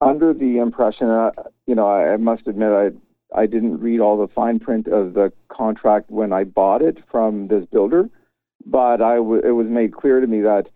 under 0.01 0.33
the 0.33 0.57
impression, 0.57 1.09
uh, 1.09 1.31
you 1.65 1.75
know, 1.75 1.87
I, 1.87 2.13
I 2.13 2.17
must 2.17 2.47
admit 2.47 2.69
I 2.69 2.89
I 3.35 3.45
didn't 3.45 3.79
read 3.79 3.99
all 3.99 4.17
the 4.17 4.33
fine 4.33 4.59
print 4.59 4.87
of 4.87 5.13
the 5.13 5.33
contract 5.49 6.09
when 6.09 6.31
I 6.31 6.45
bought 6.45 6.81
it 6.81 6.97
from 7.11 7.47
this 7.49 7.65
builder, 7.65 8.09
but 8.65 9.01
I 9.01 9.15
w- 9.15 9.41
it 9.43 9.51
was 9.51 9.67
made 9.67 9.93
clear 9.93 10.21
to 10.21 10.27
me 10.27 10.41
that 10.41 10.67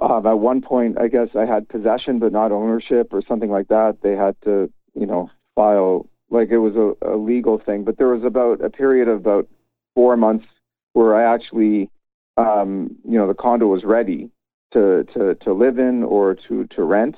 um, 0.00 0.26
at 0.26 0.38
one 0.38 0.60
point, 0.60 0.98
I 0.98 1.08
guess 1.08 1.28
I 1.34 1.46
had 1.46 1.68
possession 1.68 2.18
but 2.18 2.32
not 2.32 2.52
ownership 2.52 3.12
or 3.12 3.22
something 3.26 3.50
like 3.50 3.68
that. 3.68 3.98
They 4.02 4.12
had 4.12 4.36
to, 4.44 4.70
you 4.94 5.06
know, 5.06 5.30
file 5.54 6.06
like 6.30 6.50
it 6.50 6.58
was 6.58 6.74
a, 6.74 7.14
a 7.14 7.16
legal 7.16 7.58
thing. 7.58 7.84
But 7.84 7.96
there 7.96 8.08
was 8.08 8.24
about 8.24 8.62
a 8.62 8.70
period 8.70 9.08
of 9.08 9.18
about 9.18 9.48
four 9.94 10.16
months 10.16 10.46
where 10.92 11.14
I 11.14 11.32
actually, 11.32 11.90
um, 12.36 12.96
you 13.08 13.16
know, 13.16 13.28
the 13.28 13.34
condo 13.34 13.66
was 13.66 13.84
ready 13.84 14.30
to 14.72 15.04
to 15.14 15.36
to 15.36 15.52
live 15.52 15.78
in 15.78 16.02
or 16.02 16.34
to 16.48 16.66
to 16.66 16.82
rent, 16.82 17.16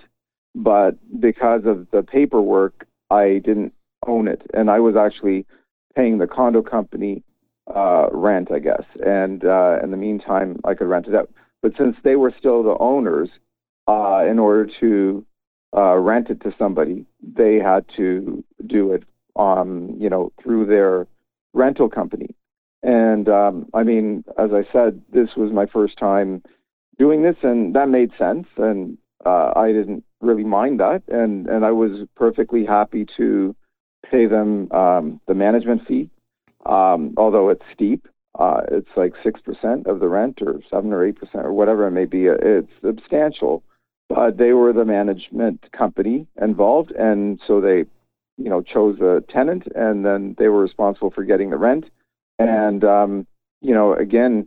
but 0.56 0.96
because 1.20 1.62
of 1.66 1.86
the 1.92 2.02
paperwork, 2.02 2.86
I 3.10 3.42
didn't 3.44 3.74
own 4.06 4.26
it, 4.26 4.42
and 4.54 4.70
I 4.70 4.80
was 4.80 4.96
actually 4.96 5.44
paying 5.94 6.18
the 6.18 6.26
condo 6.26 6.62
company 6.62 7.22
uh, 7.74 8.06
rent, 8.10 8.50
I 8.50 8.58
guess, 8.58 8.84
and 9.04 9.44
uh, 9.44 9.78
in 9.82 9.90
the 9.90 9.96
meantime, 9.98 10.58
I 10.64 10.74
could 10.74 10.88
rent 10.88 11.08
it 11.08 11.14
out. 11.14 11.30
But 11.62 11.72
since 11.76 11.96
they 12.02 12.16
were 12.16 12.32
still 12.36 12.62
the 12.62 12.76
owners, 12.80 13.28
uh, 13.86 14.24
in 14.28 14.38
order 14.38 14.70
to 14.80 15.26
uh, 15.76 15.96
rent 15.96 16.30
it 16.30 16.40
to 16.42 16.54
somebody, 16.58 17.04
they 17.22 17.56
had 17.56 17.84
to 17.96 18.42
do 18.66 18.92
it, 18.92 19.04
um, 19.36 19.94
you 19.98 20.08
know, 20.08 20.32
through 20.42 20.66
their 20.66 21.06
rental 21.52 21.88
company. 21.88 22.34
And 22.82 23.28
um, 23.28 23.66
I 23.74 23.82
mean, 23.82 24.24
as 24.38 24.50
I 24.52 24.66
said, 24.72 25.02
this 25.12 25.30
was 25.36 25.52
my 25.52 25.66
first 25.66 25.98
time 25.98 26.42
doing 26.98 27.22
this, 27.22 27.36
and 27.42 27.74
that 27.74 27.90
made 27.90 28.10
sense, 28.16 28.46
and 28.56 28.96
uh, 29.26 29.52
I 29.54 29.72
didn't 29.72 30.04
really 30.20 30.44
mind 30.44 30.80
that, 30.80 31.02
and 31.08 31.46
and 31.46 31.64
I 31.64 31.72
was 31.72 32.06
perfectly 32.16 32.64
happy 32.64 33.06
to 33.16 33.54
pay 34.10 34.26
them 34.26 34.70
um, 34.72 35.20
the 35.26 35.34
management 35.34 35.86
fee, 35.86 36.10
um, 36.64 37.14
although 37.16 37.48
it's 37.50 37.64
steep. 37.72 38.06
Uh, 38.38 38.60
it's 38.70 38.90
like 38.96 39.14
six 39.22 39.40
percent 39.40 39.86
of 39.86 40.00
the 40.00 40.08
rent, 40.08 40.40
or 40.42 40.60
seven 40.70 40.92
or 40.92 41.04
eight 41.06 41.16
percent, 41.16 41.46
or 41.46 41.52
whatever 41.52 41.86
it 41.86 41.92
may 41.92 42.04
be. 42.04 42.26
It's 42.26 42.70
substantial, 42.82 43.62
but 44.08 44.36
they 44.36 44.52
were 44.52 44.72
the 44.72 44.84
management 44.84 45.64
company 45.72 46.26
involved, 46.40 46.90
and 46.92 47.40
so 47.46 47.60
they, 47.60 47.84
you 48.36 48.50
know, 48.50 48.60
chose 48.60 49.00
a 49.00 49.22
tenant, 49.30 49.64
and 49.74 50.04
then 50.04 50.34
they 50.38 50.48
were 50.48 50.60
responsible 50.60 51.10
for 51.10 51.24
getting 51.24 51.50
the 51.50 51.56
rent. 51.56 51.86
And 52.38 52.84
um, 52.84 53.26
you 53.62 53.72
know, 53.72 53.94
again, 53.94 54.46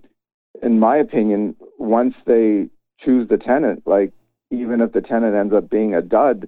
in 0.62 0.80
my 0.80 0.98
opinion, 0.98 1.56
once 1.78 2.14
they 2.26 2.70
choose 3.00 3.28
the 3.28 3.38
tenant, 3.38 3.84
like 3.88 4.14
even 4.52 4.82
if 4.82 4.92
the 4.92 5.02
tenant 5.02 5.36
ends 5.36 5.54
up 5.54 5.70
being 5.70 5.94
a 5.94 6.02
dud, 6.02 6.48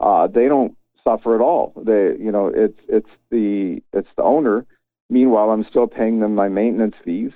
uh, 0.00 0.26
they 0.26 0.48
don't 0.48 0.76
suffer 1.04 1.34
at 1.34 1.40
all. 1.40 1.72
They, 1.76 2.14
you 2.22 2.30
know, 2.30 2.50
it's 2.54 2.78
it's 2.88 3.08
the 3.30 3.82
it's 3.92 4.08
the 4.16 4.22
owner. 4.22 4.66
Meanwhile, 5.08 5.50
I'm 5.50 5.66
still 5.68 5.86
paying 5.86 6.20
them 6.20 6.34
my 6.34 6.48
maintenance 6.48 6.94
fees. 7.04 7.32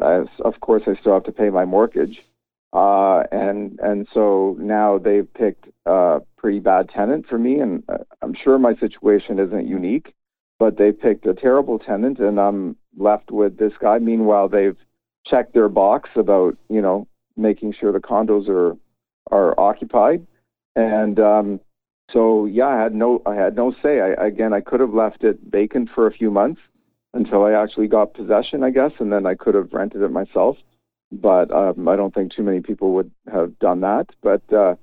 Uh, 0.00 0.24
of 0.44 0.60
course, 0.60 0.82
I 0.86 0.98
still 1.00 1.12
have 1.12 1.24
to 1.24 1.32
pay 1.32 1.50
my 1.50 1.64
mortgage, 1.64 2.22
uh, 2.72 3.24
and 3.30 3.78
and 3.80 4.08
so 4.12 4.56
now 4.58 4.98
they've 4.98 5.32
picked 5.34 5.66
a 5.86 6.20
pretty 6.38 6.60
bad 6.60 6.88
tenant 6.88 7.26
for 7.28 7.38
me. 7.38 7.60
And 7.60 7.82
uh, 7.88 7.98
I'm 8.22 8.34
sure 8.34 8.58
my 8.58 8.74
situation 8.76 9.38
isn't 9.38 9.68
unique, 9.68 10.14
but 10.58 10.78
they 10.78 10.92
picked 10.92 11.26
a 11.26 11.34
terrible 11.34 11.78
tenant, 11.78 12.18
and 12.18 12.40
I'm 12.40 12.76
left 12.96 13.30
with 13.30 13.58
this 13.58 13.72
guy. 13.80 13.98
Meanwhile, 13.98 14.48
they've 14.48 14.76
checked 15.26 15.52
their 15.52 15.68
box 15.68 16.08
about 16.16 16.56
you 16.70 16.80
know 16.80 17.06
making 17.36 17.74
sure 17.78 17.92
the 17.92 17.98
condos 17.98 18.48
are 18.48 18.76
are 19.30 19.58
occupied, 19.58 20.26
and 20.76 21.18
um, 21.18 21.60
so 22.12 22.46
yeah, 22.46 22.68
I 22.68 22.82
had 22.82 22.94
no 22.94 23.22
I 23.26 23.34
had 23.34 23.56
no 23.56 23.74
say. 23.82 24.00
I, 24.00 24.26
again, 24.26 24.52
I 24.52 24.60
could 24.60 24.80
have 24.80 24.94
left 24.94 25.24
it 25.24 25.38
vacant 25.48 25.90
for 25.94 26.06
a 26.06 26.12
few 26.12 26.30
months 26.30 26.60
until 27.14 27.44
I 27.44 27.52
actually 27.52 27.88
got 27.88 28.14
possession, 28.14 28.62
I 28.62 28.70
guess, 28.70 28.92
and 28.98 29.12
then 29.12 29.26
I 29.26 29.34
could 29.34 29.54
have 29.54 29.72
rented 29.72 30.02
it 30.02 30.12
myself. 30.12 30.56
But 31.12 31.50
um, 31.50 31.88
I 31.88 31.96
don't 31.96 32.14
think 32.14 32.32
too 32.32 32.44
many 32.44 32.60
people 32.60 32.92
would 32.94 33.10
have 33.32 33.58
done 33.58 33.80
that. 33.80 34.06
But 34.22 34.42
uh, 34.52 34.76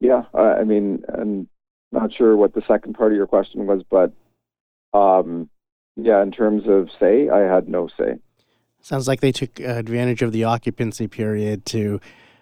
yeah, 0.00 0.22
I, 0.32 0.60
I 0.60 0.64
mean, 0.64 1.04
I'm 1.12 1.48
not 1.92 2.12
sure 2.12 2.36
what 2.36 2.54
the 2.54 2.62
second 2.68 2.94
part 2.94 3.12
of 3.12 3.16
your 3.16 3.26
question 3.26 3.66
was, 3.66 3.82
but 3.90 4.12
um, 4.96 5.48
yeah, 5.96 6.22
in 6.22 6.30
terms 6.30 6.64
of 6.66 6.88
say, 6.98 7.28
I 7.28 7.40
had 7.40 7.68
no 7.68 7.88
say. 7.98 8.18
Sounds 8.80 9.06
like 9.06 9.20
they 9.20 9.32
took 9.32 9.60
advantage 9.60 10.22
of 10.22 10.32
the 10.32 10.44
occupancy 10.44 11.06
period 11.06 11.66
to 11.66 12.00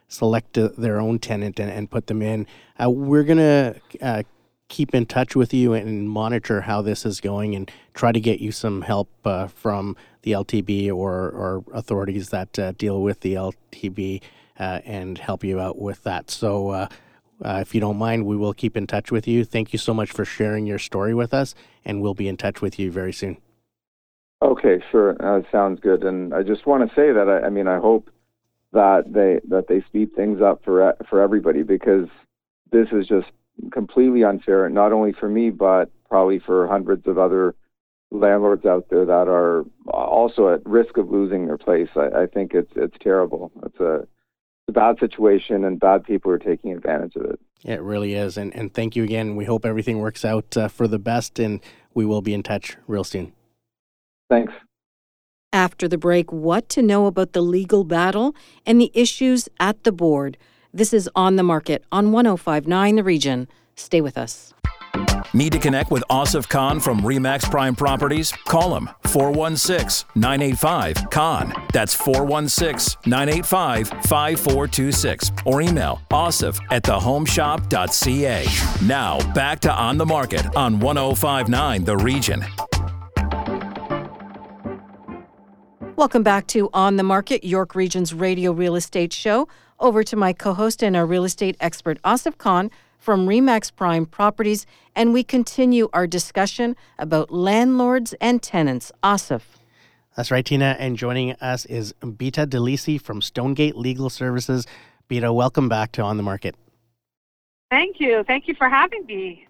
select 0.09 0.57
a, 0.57 0.69
their 0.71 1.01
own 1.01 1.19
tenant 1.19 1.61
and, 1.61 1.71
and 1.71 1.91
put 1.91 2.07
them 2.07 2.23
in. 2.23 2.47
Uh, 2.83 2.91
we're 2.91 3.23
going 3.23 3.39
to 3.39 3.81
uh, 4.01 4.23
keep 4.69 4.95
in 4.95 5.07
touch 5.07 5.37
with 5.37 5.55
you 5.55 5.73
and 5.73 6.11
monitor 6.11 6.63
how 6.63 6.83
this 6.83 7.07
is 7.07 7.21
going 7.21 7.55
and 7.55 7.71
try 7.95 8.13
to 8.13 8.21
get 8.21 8.41
you 8.41 8.53
some 8.53 8.83
help 8.83 9.09
uh, 9.25 9.47
from 9.47 9.97
the 10.23 10.33
LTB 10.33 10.93
or, 10.93 11.31
or 11.31 11.65
authorities 11.73 12.31
that 12.31 12.59
uh, 12.59 12.73
deal 12.73 13.03
with 13.03 13.21
the 13.21 13.35
LTB 13.35 14.23
uh, 14.59 14.81
and 14.85 15.19
help 15.19 15.45
you 15.45 15.61
out 15.61 15.79
with 15.79 16.03
that. 16.03 16.31
So, 16.31 16.71
uh, 16.71 16.89
if 17.41 17.73
you 17.73 17.81
don't 17.81 17.97
mind, 17.97 18.27
we 18.27 18.37
will 18.37 18.53
keep 18.53 18.77
in 18.77 18.89
touch 18.89 19.13
with 19.13 19.29
you. 19.29 19.45
Thank 19.45 19.73
you 19.73 19.79
so 19.79 19.95
much 19.95 20.11
for 20.11 20.25
sharing 20.25 20.67
your 20.67 20.81
story 20.81 21.15
with 21.15 21.33
us, 21.33 21.55
and 21.85 22.03
we'll 22.03 22.15
be 22.15 22.27
in 22.27 22.37
touch 22.37 22.61
with 22.61 22.81
you 22.81 22.91
very 22.91 23.13
soon. 23.13 23.37
Okay, 24.43 24.83
sure. 24.91 25.17
Sounds 25.53 25.79
good. 25.79 26.03
And 26.03 26.35
I 26.35 26.43
just 26.43 26.67
want 26.67 26.89
to 26.89 26.95
say 26.97 27.13
that 27.13 27.29
I, 27.29 27.47
I 27.47 27.51
mean, 27.51 27.69
I 27.69 27.79
hope 27.79 28.11
that 28.73 29.05
they 29.13 29.41
that 29.49 29.67
they 29.69 29.83
speed 29.83 30.15
things 30.15 30.41
up 30.43 30.63
for 30.65 30.95
for 31.09 31.21
everybody 31.23 31.63
because 31.63 32.09
this 32.71 32.89
is 32.93 33.07
just 33.07 33.29
completely 33.73 34.25
unfair, 34.25 34.69
not 34.69 34.93
only 34.93 35.13
for 35.13 35.29
me 35.29 35.51
but 35.51 35.91
probably 36.09 36.39
for 36.39 36.67
hundreds 36.67 37.07
of 37.07 37.19
other 37.19 37.55
landlords 38.11 38.65
out 38.65 38.87
there 38.91 39.05
that 39.05 39.29
are 39.29 39.65
also 39.87 40.49
at 40.49 40.65
risk 40.67 40.97
of 40.97 41.11
losing 41.11 41.47
their 41.47 41.59
place. 41.59 41.89
I, 41.97 42.23
I 42.23 42.27
think 42.27 42.55
it's 42.55 42.73
it's 42.77 42.97
terrible. 43.01 43.53
It's 43.65 43.81
a, 43.81 43.95
it's 43.97 44.69
a 44.69 44.73
bad 44.73 44.99
situation, 44.99 45.65
and 45.65 45.79
bad 45.79 46.05
people 46.05 46.31
are 46.31 46.39
taking 46.39 46.73
advantage 46.73 47.17
of 47.17 47.25
it. 47.25 47.41
It 47.65 47.83
really 47.83 48.15
is, 48.15 48.37
and 48.37 48.55
and 48.55 48.73
thank 48.73 48.97
you 48.97 49.05
again. 49.05 49.37
We 49.37 49.45
hope 49.45 49.65
everything 49.65 49.99
works 49.99 50.25
out 50.25 50.57
uh, 50.57 50.69
for 50.69 50.87
the 50.89 50.99
best, 50.99 51.39
and 51.39 51.61
we 51.95 52.05
will 52.05 52.23
be 52.23 52.35
in 52.35 52.43
touch 52.43 52.77
real 52.87 53.05
soon. 53.05 53.33
Thanks. 54.31 54.53
After 55.53 55.89
the 55.89 55.97
break, 55.97 56.31
what 56.31 56.69
to 56.71 56.83
know 56.83 57.07
about 57.07 57.33
the 57.33 57.41
legal 57.41 57.83
battle 57.83 58.35
and 58.67 58.79
the 58.79 58.91
issues 58.93 59.49
at 59.59 59.83
the 59.85 59.93
board. 59.93 60.37
This 60.75 60.93
is 60.93 61.09
On 61.15 61.37
the 61.37 61.43
Market 61.43 61.85
on 61.91 62.13
1059 62.13 62.97
The 62.97 63.03
Region. 63.03 63.49
Stay 63.75 64.03
with 64.03 64.19
us. 64.19 64.53
Need 65.33 65.53
to 65.53 65.59
connect 65.59 65.91
with 65.91 66.05
Asif 66.11 66.49
Khan 66.49 66.81
from 66.81 67.01
Remax 67.01 67.51
Prime 67.51 67.75
Properties? 67.75 68.31
Call 68.47 68.77
him 68.77 68.91
416 69.05 70.07
985 70.15 71.11
Khan. 71.11 71.55
That's 71.73 71.95
416 71.95 73.01
985 73.07 73.89
5426. 73.89 75.31
Or 75.47 75.63
email 75.63 76.03
asif 76.11 76.61
at 76.71 76.83
thehomeshop.ca. 76.83 78.87
Now 78.87 79.33
back 79.33 79.61
to 79.61 79.73
On 79.73 79.97
the 79.97 80.07
Market 80.07 80.45
on 80.57 80.79
1059 80.79 81.85
The 81.85 81.97
Region. 81.97 82.45
Welcome 85.99 86.23
back 86.23 86.47
to 86.47 86.71
On 86.73 86.95
the 86.95 87.03
Market, 87.03 87.43
York 87.43 87.75
Region's 87.75 88.15
radio 88.15 88.53
real 88.53 88.77
estate 88.77 89.13
show. 89.13 89.49
Over 89.81 90.05
to 90.05 90.15
my 90.15 90.33
co 90.33 90.55
host 90.55 90.81
and 90.81 90.95
our 90.95 91.05
real 91.05 91.25
estate 91.25 91.57
expert, 91.59 92.01
Asif 92.03 92.39
Khan 92.39 92.71
from 93.01 93.27
Remax 93.27 93.75
Prime 93.75 94.07
Properties, 94.07 94.65
and 94.95 95.13
we 95.13 95.25
continue 95.25 95.89
our 95.93 96.07
discussion 96.07 96.77
about 97.01 97.33
landlords 97.33 98.15
and 98.21 98.41
tenants. 98.41 98.93
Asif. 99.03 99.43
That's 100.17 100.31
right, 100.31 100.45
Tina. 100.45 100.77
And 100.79 100.97
joining 100.97 101.33
us 101.41 101.65
is 101.65 101.93
Bita 102.01 102.47
Delisi 102.47 103.01
from 103.03 103.21
Stonegate 103.21 103.75
Legal 103.75 104.09
Services. 104.09 104.69
Bita, 105.11 105.35
welcome 105.35 105.69
back 105.69 105.91
to 105.93 106.03
On 106.03 106.17
the 106.17 106.23
Market. 106.23 106.55
Thank 107.73 107.99
you. 107.99 108.23
Thank 108.23 108.47
you 108.47 108.55
for 108.55 108.69
having 108.69 109.05
me. 109.07 109.49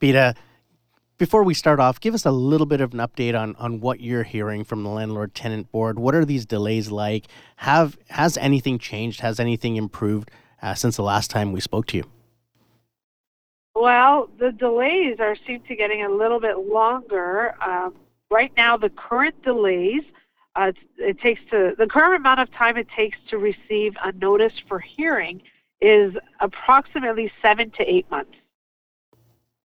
Bita, 0.00 0.36
before 1.22 1.44
we 1.44 1.54
start 1.54 1.78
off, 1.78 2.00
give 2.00 2.14
us 2.14 2.26
a 2.26 2.32
little 2.32 2.66
bit 2.66 2.80
of 2.80 2.92
an 2.92 2.98
update 2.98 3.40
on, 3.40 3.54
on 3.54 3.78
what 3.78 4.00
you're 4.00 4.24
hearing 4.24 4.64
from 4.64 4.82
the 4.82 4.88
landlord 4.88 5.32
tenant 5.36 5.70
board. 5.70 5.96
What 5.96 6.16
are 6.16 6.24
these 6.24 6.44
delays 6.44 6.90
like? 6.90 7.28
Have 7.54 7.96
has 8.08 8.36
anything 8.38 8.76
changed? 8.76 9.20
Has 9.20 9.38
anything 9.38 9.76
improved 9.76 10.32
uh, 10.62 10.74
since 10.74 10.96
the 10.96 11.04
last 11.04 11.30
time 11.30 11.52
we 11.52 11.60
spoke 11.60 11.86
to 11.86 11.98
you? 11.98 12.04
Well, 13.76 14.30
the 14.40 14.50
delays 14.50 15.20
are 15.20 15.36
seem 15.46 15.60
to 15.68 15.76
getting 15.76 16.02
a 16.02 16.08
little 16.08 16.40
bit 16.40 16.58
longer. 16.58 17.54
Um, 17.64 17.94
right 18.28 18.50
now, 18.56 18.76
the 18.76 18.90
current 18.90 19.40
delays 19.44 20.02
uh, 20.56 20.72
it 20.98 21.20
takes 21.20 21.40
to 21.52 21.76
the 21.78 21.86
current 21.86 22.16
amount 22.16 22.40
of 22.40 22.50
time 22.50 22.76
it 22.76 22.88
takes 22.96 23.16
to 23.30 23.38
receive 23.38 23.94
a 24.02 24.10
notice 24.10 24.54
for 24.66 24.80
hearing 24.80 25.40
is 25.80 26.16
approximately 26.40 27.30
seven 27.40 27.70
to 27.78 27.88
eight 27.88 28.10
months. 28.10 28.34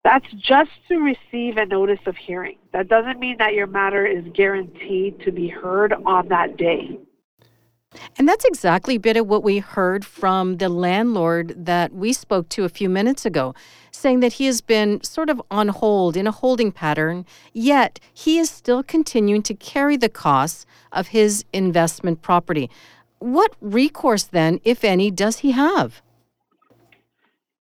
That's 0.03 0.29
just 0.33 0.71
to 0.89 0.97
receive 0.97 1.57
a 1.57 1.65
notice 1.65 1.99
of 2.05 2.17
hearing. 2.17 2.57
That 2.73 2.89
doesn't 2.89 3.19
mean 3.19 3.37
that 3.37 3.53
your 3.53 3.67
matter 3.67 4.05
is 4.05 4.25
guaranteed 4.33 5.21
to 5.21 5.31
be 5.31 5.47
heard 5.47 5.93
on 6.05 6.27
that 6.27 6.57
day. 6.57 6.99
And 8.17 8.27
that's 8.27 8.43
exactly 8.43 8.95
a 8.95 8.99
bit 8.99 9.17
of 9.17 9.27
what 9.27 9.43
we 9.43 9.59
heard 9.59 10.03
from 10.03 10.57
the 10.57 10.67
landlord 10.67 11.53
that 11.65 11.93
we 11.93 12.11
spoke 12.11 12.49
to 12.49 12.65
a 12.65 12.69
few 12.69 12.89
minutes 12.89 13.25
ago, 13.25 13.53
saying 13.91 14.19
that 14.21 14.33
he 14.33 14.45
has 14.47 14.61
been 14.61 15.01
sort 15.03 15.29
of 15.29 15.41
on 15.51 15.69
hold 15.69 16.17
in 16.17 16.27
a 16.27 16.31
holding 16.31 16.71
pattern, 16.71 17.25
yet 17.53 17.99
he 18.11 18.39
is 18.39 18.49
still 18.49 18.83
continuing 18.83 19.43
to 19.43 19.53
carry 19.53 19.95
the 19.95 20.09
costs 20.09 20.65
of 20.91 21.09
his 21.09 21.45
investment 21.53 22.21
property. 22.21 22.69
What 23.19 23.55
recourse 23.61 24.23
then, 24.23 24.59
if 24.63 24.83
any, 24.83 25.11
does 25.11 25.39
he 25.39 25.51
have? 25.51 26.01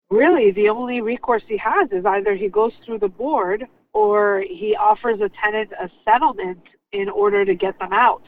Really, 0.10 0.52
the 0.52 0.70
only 0.70 1.02
recourse 1.02 1.44
he 1.48 1.58
has 1.58 1.92
is 1.92 2.06
either 2.06 2.36
he 2.36 2.50
goes 2.50 2.74
through 2.84 3.00
the 3.00 3.08
board 3.08 3.66
or 3.94 4.44
he 4.48 4.76
offers 4.76 5.22
a 5.22 5.30
tenant 5.30 5.72
a 5.74 5.90
settlement 6.04 6.62
in 6.92 7.10
order 7.10 7.46
to 7.46 7.54
get 7.54 7.78
them 7.80 7.94
out. 7.94 8.24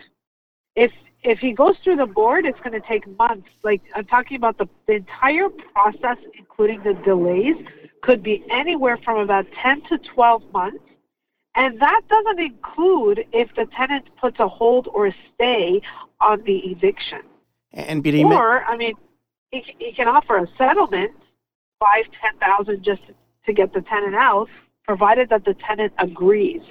If 0.76 0.92
if 1.24 1.40
he 1.40 1.52
goes 1.54 1.76
through 1.84 1.98
the 1.98 2.06
board, 2.06 2.46
it's 2.46 2.60
going 2.60 2.80
to 2.80 2.88
take 2.88 3.06
months. 3.18 3.50
Like 3.64 3.82
I'm 3.96 4.06
talking 4.06 4.38
about 4.38 4.58
the, 4.58 4.68
the 4.88 4.94
entire 4.94 5.50
process, 5.50 6.18
including 6.38 6.84
the 6.84 6.94
delays, 6.94 7.56
could 8.02 8.24
be 8.24 8.44
anywhere 8.50 8.98
from 8.98 9.18
about 9.18 9.46
10 9.62 9.84
to 9.90 9.98
12 10.00 10.44
months. 10.52 10.84
And 11.56 11.80
that 11.82 12.02
doesn't 12.10 12.40
include 12.40 13.26
if 13.34 13.54
the 13.56 13.66
tenant 13.76 14.06
puts 14.20 14.40
a 14.40 14.48
hold 14.48 14.88
or 14.94 15.08
a 15.08 15.16
stay 15.36 15.82
on 16.20 16.44
the 16.44 16.58
eviction. 16.72 17.22
And 17.74 18.02
or, 18.34 18.64
I 18.64 18.78
mean, 18.78 18.94
he, 19.52 19.64
he 19.78 19.92
can 19.92 20.08
offer 20.08 20.38
a 20.38 20.48
settlement, 20.58 21.12
five, 21.82 22.06
ten 22.22 22.38
thousand, 22.40 22.84
just 22.84 23.02
to 23.46 23.54
get 23.54 23.74
the 23.74 23.82
tenant 23.82 24.16
out, 24.16 24.48
provided 24.86 25.30
that 25.30 25.44
the 25.44 25.56
tenant 25.68 25.92
agrees. 25.98 26.62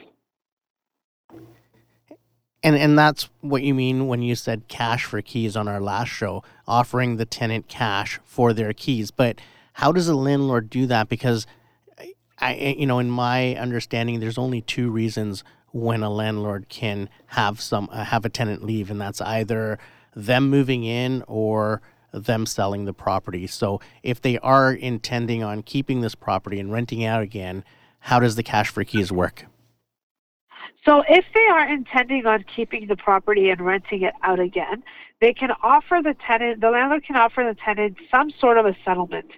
And 2.62 2.76
and 2.76 2.98
that's 2.98 3.28
what 3.40 3.62
you 3.62 3.74
mean 3.74 4.06
when 4.06 4.22
you 4.22 4.34
said 4.34 4.68
cash 4.68 5.04
for 5.04 5.20
keys 5.20 5.56
on 5.56 5.66
our 5.66 5.80
last 5.80 6.08
show, 6.08 6.42
offering 6.66 7.16
the 7.16 7.26
tenant 7.26 7.68
cash 7.68 8.20
for 8.24 8.52
their 8.52 8.72
keys. 8.72 9.10
But 9.10 9.40
how 9.74 9.92
does 9.92 10.08
a 10.08 10.14
landlord 10.14 10.70
do 10.70 10.86
that? 10.86 11.08
Because 11.08 11.46
I, 12.38 12.74
you 12.78 12.86
know, 12.86 12.98
in 12.98 13.10
my 13.10 13.54
understanding, 13.56 14.20
there's 14.20 14.38
only 14.38 14.62
two 14.62 14.90
reasons 14.90 15.44
when 15.72 16.02
a 16.02 16.10
landlord 16.10 16.68
can 16.68 17.08
have 17.28 17.60
some 17.60 17.88
uh, 17.92 18.04
have 18.04 18.24
a 18.24 18.28
tenant 18.28 18.62
leave, 18.62 18.90
and 18.90 19.00
that's 19.00 19.20
either 19.20 19.78
them 20.14 20.50
moving 20.50 20.84
in 20.84 21.24
or 21.26 21.80
them 22.12 22.46
selling 22.46 22.84
the 22.84 22.92
property. 22.92 23.46
So 23.46 23.80
if 24.02 24.20
they 24.20 24.38
are 24.38 24.72
intending 24.72 25.42
on 25.42 25.62
keeping 25.62 26.00
this 26.00 26.14
property 26.14 26.58
and 26.60 26.72
renting 26.72 27.04
out 27.04 27.22
again, 27.22 27.64
how 28.00 28.20
does 28.20 28.36
the 28.36 28.42
cash 28.42 28.70
for 28.70 28.84
keys 28.84 29.12
work? 29.12 29.46
So 30.84 31.02
if 31.08 31.24
they 31.34 31.46
are 31.46 31.68
intending 31.68 32.26
on 32.26 32.44
keeping 32.44 32.86
the 32.86 32.96
property 32.96 33.50
and 33.50 33.60
renting 33.60 34.02
it 34.02 34.14
out 34.22 34.40
again, 34.40 34.82
they 35.20 35.34
can 35.34 35.50
offer 35.62 36.00
the 36.02 36.14
tenant, 36.26 36.60
the 36.60 36.70
landlord 36.70 37.04
can 37.04 37.16
offer 37.16 37.44
the 37.44 37.54
tenant 37.54 37.98
some 38.10 38.30
sort 38.40 38.56
of 38.56 38.64
a 38.64 38.74
settlement. 38.84 39.30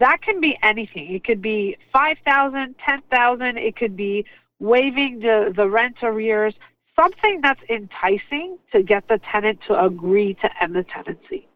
That 0.00 0.22
can 0.22 0.40
be 0.40 0.58
anything. 0.62 1.14
It 1.14 1.24
could 1.24 1.40
be 1.40 1.76
5000 1.92 2.74
10000 2.84 3.58
it 3.58 3.76
could 3.76 3.96
be 3.96 4.24
waiving 4.60 5.20
the, 5.20 5.52
the 5.54 5.68
rent 5.68 5.96
arrears, 6.02 6.54
something 6.96 7.40
that's 7.42 7.60
enticing 7.68 8.58
to 8.72 8.82
get 8.82 9.06
the 9.08 9.20
tenant 9.30 9.60
to 9.68 9.84
agree 9.84 10.34
to 10.34 10.50
end 10.62 10.74
the 10.74 10.84
tenancy. 10.84 11.48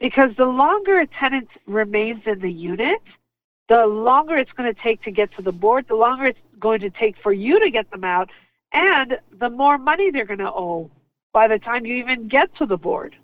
Because 0.00 0.30
the 0.36 0.46
longer 0.46 1.00
a 1.00 1.06
tenant 1.06 1.48
remains 1.66 2.22
in 2.26 2.40
the 2.40 2.50
unit, 2.50 3.00
the 3.68 3.86
longer 3.86 4.36
it's 4.36 4.50
going 4.52 4.74
to 4.74 4.82
take 4.82 5.02
to 5.02 5.10
get 5.10 5.32
to 5.36 5.42
the 5.42 5.52
board, 5.52 5.86
the 5.88 5.94
longer 5.94 6.24
it's 6.24 6.38
going 6.58 6.80
to 6.80 6.90
take 6.90 7.16
for 7.22 7.32
you 7.32 7.60
to 7.60 7.70
get 7.70 7.90
them 7.90 8.02
out, 8.02 8.30
and 8.72 9.18
the 9.38 9.50
more 9.50 9.76
money 9.78 10.10
they're 10.10 10.24
going 10.24 10.38
to 10.38 10.50
owe 10.50 10.90
by 11.32 11.46
the 11.46 11.58
time 11.58 11.84
you 11.84 11.94
even 11.96 12.28
get 12.28 12.54
to 12.56 12.66
the 12.66 12.76
board. 12.76 13.14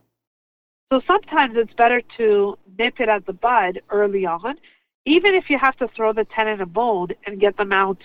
So 0.93 1.01
sometimes 1.07 1.55
it's 1.57 1.73
better 1.75 2.01
to 2.19 2.57
nip 2.79 3.01
it 3.01 3.09
at 3.09 3.27
the 3.27 3.33
bud 3.33 3.81
early 3.91 4.27
on, 4.27 4.57
even 5.05 5.35
if 5.35 5.51
you 5.51 5.59
have 5.59 5.77
to 5.79 5.89
throw 5.89 6.13
the 6.13 6.25
tenant 6.25 6.61
a 6.61 6.67
bone 6.67 7.09
and 7.27 7.41
get 7.41 7.57
them 7.57 7.73
out 7.73 7.99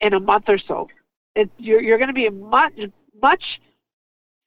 in 0.00 0.12
a 0.12 0.20
month 0.20 0.44
or 0.48 0.58
so. 0.58 0.88
It, 1.36 1.48
you're, 1.56 1.80
you're 1.80 1.98
going 1.98 2.08
to 2.08 2.14
be 2.14 2.28
much, 2.28 2.72
much 3.22 3.44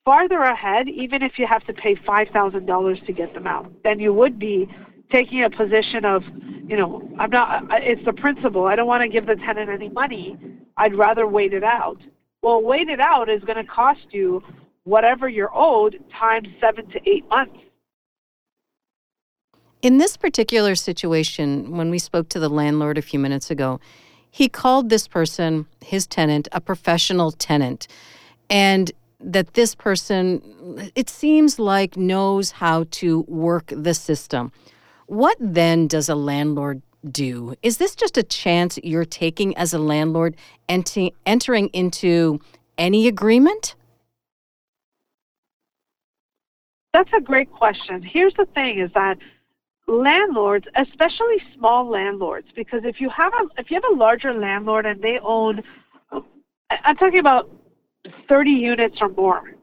farther 0.06 0.40
ahead, 0.40 0.88
even 0.90 1.22
if 1.24 1.40
you 1.40 1.48
have 1.48 1.66
to 1.66 1.74
pay 1.74 1.96
$5,000 1.96 3.06
to 3.06 3.14
get 3.14 3.34
them 3.34 3.48
out, 3.48 3.72
then 3.84 4.00
you 4.00 4.14
would 4.14 4.38
be 4.38 4.68
taking 5.12 5.44
a 5.44 5.50
position 5.50 6.06
of, 6.06 6.24
you 6.68 6.76
know, 6.76 7.08
I'm 7.20 7.30
not, 7.30 7.64
it's 7.72 8.04
the 8.06 8.14
principle. 8.14 8.66
I 8.66 8.76
don't 8.76 8.88
want 8.88 9.04
to 9.04 9.10
give 9.10 9.26
the 9.26 9.36
tenant 9.36 9.70
any 9.70 9.90
money. 9.90 10.38
I'd 10.78 10.96
rather 10.96 11.28
wait 11.28 11.54
it 11.54 11.64
out. 11.64 11.98
Well, 12.42 12.62
wait 12.62 12.90
it 12.90 13.00
out 13.00 13.30
is 13.30 13.42
going 13.44 13.64
to 13.64 13.72
cost 13.72 14.08
you 14.12 14.44
whatever 14.84 15.30
you're 15.30 15.52
owed 15.54 16.04
times 16.20 16.48
seven 16.60 16.88
to 16.90 17.00
eight 17.10 17.28
months. 17.30 17.58
In 19.82 19.98
this 19.98 20.18
particular 20.18 20.76
situation, 20.76 21.78
when 21.78 21.90
we 21.90 22.00
spoke 22.00 22.30
to 22.30 22.40
the 22.40 22.50
landlord 22.50 22.98
a 22.98 23.02
few 23.02 23.20
minutes 23.20 23.52
ago, 23.52 23.80
he 24.32 24.50
called 24.50 24.90
this 24.90 25.08
person, 25.08 25.68
his 25.82 26.08
tenant, 26.08 26.48
a 26.52 26.60
professional 26.60 27.32
tenant. 27.32 27.88
And 28.50 28.92
that 29.24 29.54
this 29.54 29.76
person, 29.76 30.92
it 30.96 31.10
seems 31.10 31.60
like, 31.60 31.98
knows 31.98 32.52
how 32.52 32.86
to 32.92 33.22
work 33.22 33.66
the 33.76 33.94
system. 33.94 34.52
What 35.08 35.38
then 35.40 35.88
does 35.88 36.10
a 36.10 36.16
landlord 36.16 36.82
do? 37.10 37.56
Is 37.62 37.78
this 37.78 37.96
just 37.96 38.18
a 38.18 38.24
chance 38.24 38.80
you're 38.84 39.06
taking 39.06 39.56
as 39.58 39.74
a 39.74 39.80
landlord 39.80 40.36
enti- 40.70 41.14
entering 41.26 41.68
into 41.70 42.40
any 42.78 43.08
agreement? 43.08 43.76
That's 46.94 47.12
a 47.18 47.22
great 47.22 47.52
question. 47.52 48.04
Here's 48.04 48.34
the 48.36 48.46
thing 48.54 48.80
is 48.80 48.92
that 48.94 49.18
landlords, 49.88 50.68
especially 50.76 51.42
small 51.56 51.90
landlords, 51.90 52.48
because 52.56 52.82
if 52.86 53.02
you 53.02 53.10
have 53.10 53.34
a 53.34 53.60
if 53.60 53.72
you 53.72 53.76
have 53.82 53.92
a 53.92 53.96
larger 53.96 54.34
landlord 54.34 54.86
and 54.86 55.02
they 55.02 55.20
own 55.20 55.64
I'm 56.70 56.96
talking 56.96 57.20
about 57.20 57.50
30 58.28 58.52
units 58.52 58.98
or 59.02 59.10
more. 59.10 59.56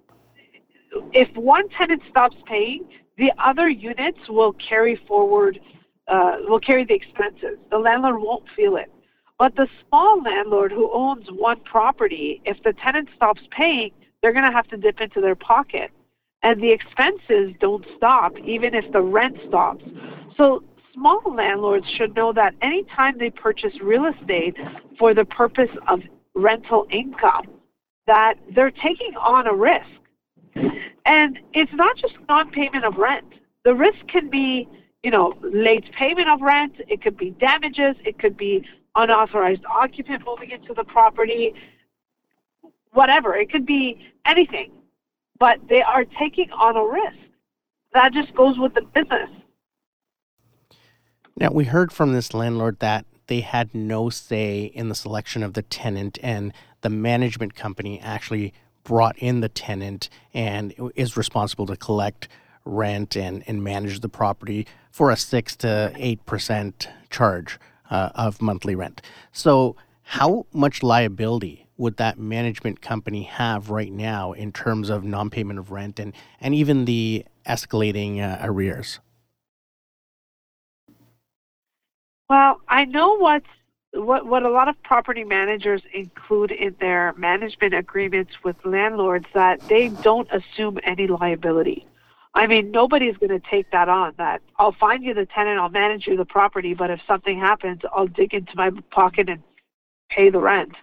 If 1.12 1.34
one 1.36 1.68
tenant 1.70 2.02
stops 2.10 2.36
paying, 2.46 2.88
the 3.16 3.32
other 3.38 3.68
units 3.68 4.18
will 4.28 4.54
carry 4.54 4.96
forward, 5.06 5.60
uh, 6.08 6.38
will 6.48 6.60
carry 6.60 6.84
the 6.84 6.94
expenses. 6.94 7.58
The 7.70 7.78
landlord 7.78 8.20
won't 8.20 8.44
feel 8.56 8.76
it. 8.76 8.90
But 9.38 9.56
the 9.56 9.68
small 9.88 10.22
landlord 10.22 10.72
who 10.72 10.90
owns 10.92 11.26
one 11.30 11.60
property, 11.60 12.42
if 12.44 12.62
the 12.62 12.72
tenant 12.72 13.08
stops 13.16 13.40
paying, 13.50 13.92
they're 14.20 14.32
going 14.32 14.44
to 14.44 14.52
have 14.52 14.68
to 14.68 14.76
dip 14.76 15.00
into 15.00 15.20
their 15.20 15.34
pocket. 15.34 15.90
And 16.42 16.62
the 16.62 16.72
expenses 16.72 17.54
don't 17.60 17.84
stop, 17.96 18.36
even 18.38 18.74
if 18.74 18.90
the 18.92 19.00
rent 19.00 19.36
stops. 19.48 19.84
So 20.36 20.62
small 20.94 21.22
landlords 21.26 21.86
should 21.96 22.14
know 22.14 22.32
that 22.32 22.54
anytime 22.62 23.18
they 23.18 23.30
purchase 23.30 23.72
real 23.82 24.06
estate 24.06 24.56
for 24.98 25.14
the 25.14 25.24
purpose 25.24 25.70
of 25.88 26.00
rental 26.34 26.86
income, 26.90 27.46
that 28.10 28.34
they're 28.56 28.72
taking 28.72 29.14
on 29.16 29.46
a 29.46 29.54
risk. 29.54 29.86
And 31.06 31.38
it's 31.54 31.72
not 31.72 31.96
just 31.96 32.14
non-payment 32.28 32.84
of 32.84 32.96
rent. 32.96 33.32
The 33.64 33.72
risk 33.72 34.04
can 34.08 34.28
be, 34.28 34.68
you 35.04 35.12
know, 35.12 35.34
late 35.42 35.84
payment 35.92 36.28
of 36.28 36.40
rent. 36.40 36.72
It 36.88 37.02
could 37.02 37.16
be 37.16 37.30
damages. 37.30 37.94
It 38.04 38.18
could 38.18 38.36
be 38.36 38.66
unauthorized 38.96 39.64
occupant 39.64 40.24
moving 40.26 40.50
into 40.50 40.74
the 40.74 40.82
property. 40.82 41.54
Whatever. 42.90 43.36
It 43.36 43.52
could 43.52 43.64
be 43.64 44.04
anything. 44.26 44.72
But 45.38 45.60
they 45.68 45.80
are 45.80 46.04
taking 46.04 46.50
on 46.50 46.74
a 46.76 46.84
risk. 46.84 47.30
That 47.92 48.12
just 48.12 48.34
goes 48.34 48.58
with 48.58 48.74
the 48.74 48.82
business. 48.82 49.30
Now, 51.36 51.50
we 51.52 51.64
heard 51.64 51.92
from 51.92 52.12
this 52.12 52.34
landlord 52.34 52.80
that 52.80 53.06
they 53.30 53.40
had 53.42 53.72
no 53.72 54.10
say 54.10 54.64
in 54.64 54.88
the 54.88 54.94
selection 54.94 55.44
of 55.44 55.54
the 55.54 55.62
tenant, 55.62 56.18
and 56.20 56.52
the 56.80 56.90
management 56.90 57.54
company 57.54 58.00
actually 58.00 58.52
brought 58.82 59.16
in 59.18 59.38
the 59.38 59.48
tenant 59.48 60.08
and 60.34 60.74
is 60.96 61.16
responsible 61.16 61.64
to 61.64 61.76
collect 61.76 62.26
rent 62.64 63.16
and, 63.16 63.44
and 63.46 63.62
manage 63.62 64.00
the 64.00 64.08
property 64.08 64.66
for 64.90 65.12
a 65.12 65.16
6 65.16 65.56
to 65.56 65.92
8% 65.96 66.88
charge 67.08 67.60
uh, 67.88 68.10
of 68.16 68.42
monthly 68.42 68.74
rent. 68.74 69.00
So, 69.30 69.76
how 70.02 70.46
much 70.52 70.82
liability 70.82 71.68
would 71.76 71.98
that 71.98 72.18
management 72.18 72.82
company 72.82 73.22
have 73.22 73.70
right 73.70 73.92
now 73.92 74.32
in 74.32 74.50
terms 74.50 74.90
of 74.90 75.04
non 75.04 75.30
payment 75.30 75.60
of 75.60 75.70
rent 75.70 76.00
and, 76.00 76.14
and 76.40 76.52
even 76.52 76.84
the 76.84 77.24
escalating 77.46 78.18
uh, 78.18 78.44
arrears? 78.44 78.98
Well, 82.30 82.60
I 82.68 82.84
know 82.84 83.16
what's 83.18 83.48
what 83.92 84.24
what 84.24 84.44
a 84.44 84.50
lot 84.50 84.68
of 84.68 84.80
property 84.84 85.24
managers 85.24 85.82
include 85.92 86.52
in 86.52 86.76
their 86.78 87.12
management 87.16 87.74
agreements 87.74 88.30
with 88.44 88.54
landlords 88.64 89.26
that 89.34 89.58
they 89.68 89.88
don't 89.88 90.28
assume 90.30 90.78
any 90.84 91.08
liability. 91.08 91.88
I 92.32 92.46
mean, 92.46 92.70
nobody's 92.70 93.16
going 93.16 93.30
to 93.30 93.44
take 93.50 93.72
that 93.72 93.88
on. 93.88 94.14
That 94.16 94.42
I'll 94.60 94.76
find 94.78 95.02
you 95.02 95.12
the 95.12 95.26
tenant, 95.26 95.58
I'll 95.58 95.70
manage 95.70 96.06
you 96.06 96.16
the 96.16 96.24
property, 96.24 96.72
but 96.72 96.88
if 96.88 97.00
something 97.04 97.36
happens, 97.36 97.80
I'll 97.92 98.06
dig 98.06 98.32
into 98.32 98.52
my 98.54 98.70
pocket 98.92 99.28
and 99.28 99.42
pay 100.08 100.30
the 100.30 100.38
rent. 100.38 100.76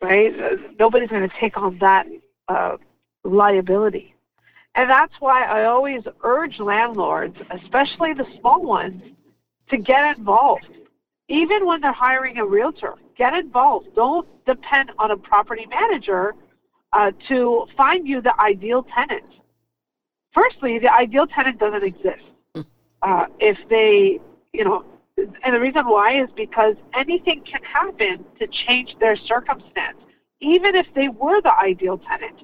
Right? 0.00 0.32
Nobody's 0.78 1.08
going 1.08 1.28
to 1.28 1.34
take 1.40 1.56
on 1.56 1.76
that 1.78 2.06
uh, 2.46 2.76
liability, 3.24 4.14
and 4.76 4.88
that's 4.88 5.14
why 5.18 5.42
I 5.42 5.64
always 5.64 6.04
urge 6.22 6.60
landlords, 6.60 7.36
especially 7.50 8.14
the 8.14 8.26
small 8.38 8.62
ones, 8.62 9.02
to 9.70 9.76
get 9.76 10.16
involved 10.16 10.68
even 11.28 11.66
when 11.66 11.80
they're 11.80 11.92
hiring 11.92 12.38
a 12.38 12.44
realtor, 12.46 12.94
get 13.16 13.34
involved. 13.34 13.94
Don't 13.94 14.28
depend 14.44 14.92
on 14.98 15.10
a 15.10 15.16
property 15.16 15.66
manager 15.66 16.34
uh, 16.92 17.12
to 17.28 17.66
find 17.76 18.06
you 18.06 18.20
the 18.20 18.38
ideal 18.40 18.86
tenant. 18.94 19.24
Firstly, 20.32 20.78
the 20.78 20.92
ideal 20.92 21.26
tenant 21.26 21.58
doesn't 21.58 21.84
exist. 21.84 22.24
Uh, 23.02 23.26
if 23.38 23.58
they, 23.68 24.18
you 24.52 24.64
know, 24.64 24.84
and 25.16 25.54
the 25.54 25.60
reason 25.60 25.86
why 25.86 26.20
is 26.22 26.28
because 26.34 26.74
anything 26.94 27.42
can 27.44 27.62
happen 27.62 28.24
to 28.38 28.46
change 28.66 28.96
their 28.98 29.16
circumstance, 29.16 29.98
even 30.40 30.74
if 30.74 30.86
they 30.94 31.08
were 31.08 31.40
the 31.42 31.52
ideal 31.54 31.98
tenant. 31.98 32.40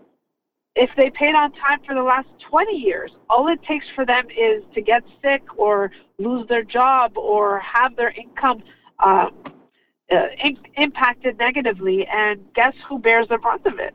If 0.77 0.91
they 0.97 1.11
paid 1.11 1.35
on 1.35 1.53
time 1.53 1.81
for 1.85 1.95
the 1.95 2.03
last 2.03 2.29
20 2.49 2.73
years, 2.73 3.11
all 3.29 3.49
it 3.49 3.63
takes 3.63 3.87
for 3.95 4.07
them 4.07 4.27
is 4.31 4.63
to 4.75 4.81
get 4.81 5.03
sick 5.23 5.43
or 5.57 5.91
lose 6.19 6.47
their 6.49 6.63
job 6.63 7.17
or 7.17 7.59
have 7.61 7.97
their 7.97 8.11
income 8.11 8.63
uh, 9.01 9.31
uh, 10.13 10.27
in- 10.43 10.59
impacted 10.77 11.39
negatively. 11.39 12.07
And 12.07 12.41
guess 12.55 12.75
who 12.89 12.99
bears 12.99 13.27
the 13.29 13.39
brunt 13.39 13.67
of 13.67 13.79
it? 13.81 13.95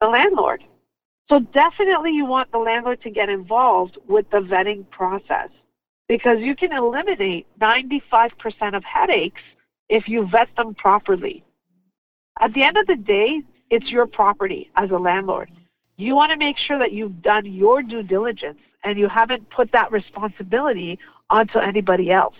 The 0.00 0.08
landlord. 0.08 0.62
So 1.28 1.38
definitely 1.38 2.10
you 2.10 2.26
want 2.26 2.52
the 2.52 2.58
landlord 2.58 3.00
to 3.02 3.10
get 3.10 3.30
involved 3.30 3.96
with 4.06 4.28
the 4.30 4.38
vetting 4.38 4.88
process 4.90 5.48
because 6.08 6.38
you 6.40 6.54
can 6.54 6.72
eliminate 6.72 7.46
95% 7.58 8.76
of 8.76 8.84
headaches 8.84 9.40
if 9.88 10.08
you 10.08 10.28
vet 10.30 10.48
them 10.56 10.74
properly. 10.74 11.42
At 12.40 12.52
the 12.52 12.64
end 12.64 12.76
of 12.76 12.86
the 12.86 12.96
day, 12.96 13.42
it's 13.70 13.90
your 13.90 14.06
property 14.06 14.70
as 14.76 14.90
a 14.90 14.98
landlord. 14.98 15.50
You 16.02 16.16
want 16.16 16.32
to 16.32 16.36
make 16.36 16.58
sure 16.58 16.78
that 16.78 16.92
you've 16.92 17.22
done 17.22 17.46
your 17.46 17.82
due 17.82 18.02
diligence 18.02 18.58
and 18.82 18.98
you 18.98 19.08
haven't 19.08 19.48
put 19.50 19.70
that 19.70 19.92
responsibility 19.92 20.98
onto 21.30 21.58
anybody 21.58 22.10
else. 22.10 22.34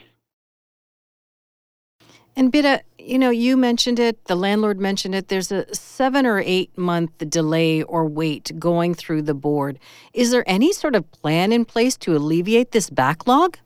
And 2.34 2.52
Bita, 2.52 2.80
you 2.98 3.18
know, 3.18 3.30
you 3.30 3.56
mentioned 3.56 4.00
it, 4.00 4.24
the 4.24 4.34
landlord 4.34 4.80
mentioned 4.80 5.14
it. 5.14 5.28
There's 5.28 5.52
a 5.52 5.72
seven 5.74 6.26
or 6.26 6.42
eight 6.44 6.76
month 6.76 7.12
delay 7.28 7.82
or 7.84 8.06
wait 8.06 8.50
going 8.58 8.94
through 8.94 9.22
the 9.22 9.34
board. 9.34 9.78
Is 10.12 10.32
there 10.32 10.42
any 10.46 10.72
sort 10.72 10.96
of 10.96 11.08
plan 11.12 11.52
in 11.52 11.64
place 11.64 11.96
to 11.98 12.16
alleviate 12.16 12.72
this 12.72 12.90
backlog? 12.90 13.58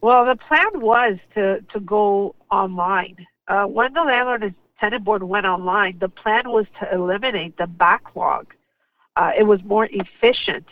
Well, 0.00 0.24
the 0.24 0.36
plan 0.36 0.80
was 0.80 1.18
to, 1.34 1.60
to 1.72 1.80
go 1.80 2.34
online. 2.50 3.26
Uh, 3.46 3.64
when 3.64 3.92
the 3.92 4.02
landlord 4.02 4.42
and 4.42 4.54
tenant 4.80 5.04
board 5.04 5.22
went 5.22 5.46
online, 5.46 5.98
the 5.98 6.08
plan 6.08 6.50
was 6.50 6.66
to 6.80 6.92
eliminate 6.92 7.56
the 7.58 7.66
backlog. 7.66 8.54
Uh, 9.16 9.30
it 9.38 9.42
was 9.42 9.62
more 9.64 9.88
efficient. 9.90 10.66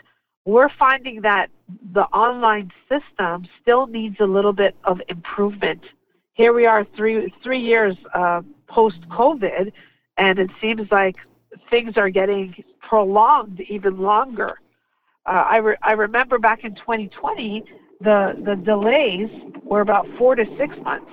We're 0.44 0.70
finding 0.78 1.20
that 1.22 1.50
the 1.92 2.04
online 2.04 2.72
system 2.88 3.46
still 3.60 3.86
needs 3.86 4.16
a 4.20 4.24
little 4.24 4.54
bit 4.54 4.74
of 4.84 5.00
improvement 5.08 5.82
here 6.38 6.52
we 6.52 6.66
are 6.66 6.86
three 6.96 7.34
three 7.42 7.58
years 7.58 7.96
uh, 8.14 8.42
post 8.68 9.00
COVID, 9.10 9.72
and 10.16 10.38
it 10.38 10.50
seems 10.60 10.88
like 10.92 11.16
things 11.68 11.96
are 11.96 12.08
getting 12.08 12.54
prolonged 12.80 13.60
even 13.68 13.98
longer. 13.98 14.60
Uh, 15.26 15.44
I 15.50 15.56
re- 15.56 15.76
I 15.82 15.92
remember 15.92 16.38
back 16.38 16.62
in 16.62 16.76
2020, 16.76 17.64
the 18.00 18.40
the 18.44 18.54
delays 18.54 19.28
were 19.64 19.80
about 19.80 20.06
four 20.16 20.36
to 20.36 20.44
six 20.56 20.76
months. 20.84 21.10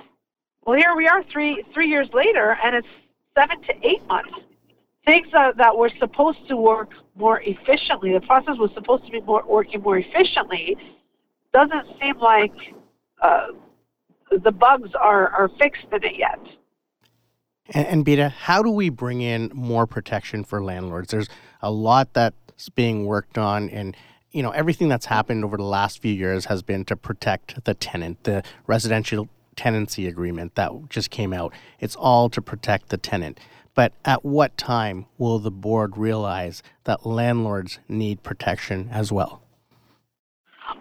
Well, 0.66 0.76
here 0.76 0.96
we 0.96 1.06
are 1.06 1.22
three 1.32 1.64
three 1.72 1.88
years 1.88 2.08
later, 2.12 2.58
and 2.62 2.74
it's 2.74 2.88
seven 3.38 3.62
to 3.62 3.86
eight 3.86 4.04
months. 4.08 4.32
Things 5.04 5.28
uh, 5.32 5.52
that 5.56 5.76
were 5.76 5.90
supposed 6.00 6.48
to 6.48 6.56
work 6.56 6.90
more 7.14 7.40
efficiently, 7.42 8.12
the 8.12 8.20
process 8.20 8.56
was 8.58 8.72
supposed 8.74 9.06
to 9.06 9.12
be 9.12 9.20
more 9.20 9.44
working 9.46 9.80
more 9.80 9.98
efficiently, 9.98 10.76
doesn't 11.54 11.86
seem 12.00 12.18
like 12.18 12.52
uh, 13.22 13.46
the 14.42 14.50
bugs 14.50 14.90
are, 15.00 15.28
are 15.28 15.48
fixed 15.60 15.86
in 15.92 16.02
it 16.02 16.16
yet. 16.18 16.40
And, 17.72 17.86
and 17.86 18.04
Bita, 18.04 18.32
how 18.32 18.64
do 18.64 18.70
we 18.70 18.88
bring 18.88 19.20
in 19.20 19.52
more 19.54 19.86
protection 19.86 20.42
for 20.42 20.60
landlords? 20.62 21.12
There's 21.12 21.28
a 21.62 21.70
lot 21.70 22.12
that's 22.12 22.68
being 22.70 23.06
worked 23.06 23.38
on, 23.38 23.70
and 23.70 23.96
you 24.32 24.42
know 24.42 24.50
everything 24.50 24.88
that's 24.88 25.06
happened 25.06 25.44
over 25.44 25.56
the 25.56 25.62
last 25.62 26.02
few 26.02 26.12
years 26.12 26.46
has 26.46 26.64
been 26.64 26.84
to 26.86 26.96
protect 26.96 27.64
the 27.64 27.74
tenant. 27.74 28.24
The 28.24 28.42
residential 28.66 29.28
tenancy 29.56 30.06
agreement 30.06 30.54
that 30.54 30.70
just 30.88 31.10
came 31.10 31.32
out, 31.32 31.52
it's 31.80 31.96
all 31.96 32.28
to 32.30 32.40
protect 32.40 32.90
the 32.90 32.96
tenant. 32.96 33.40
But 33.74 33.92
at 34.04 34.24
what 34.24 34.56
time 34.56 35.06
will 35.18 35.38
the 35.38 35.50
board 35.50 35.96
realize 35.96 36.62
that 36.84 37.04
landlords 37.04 37.78
need 37.88 38.22
protection 38.22 38.88
as 38.90 39.12
well? 39.12 39.42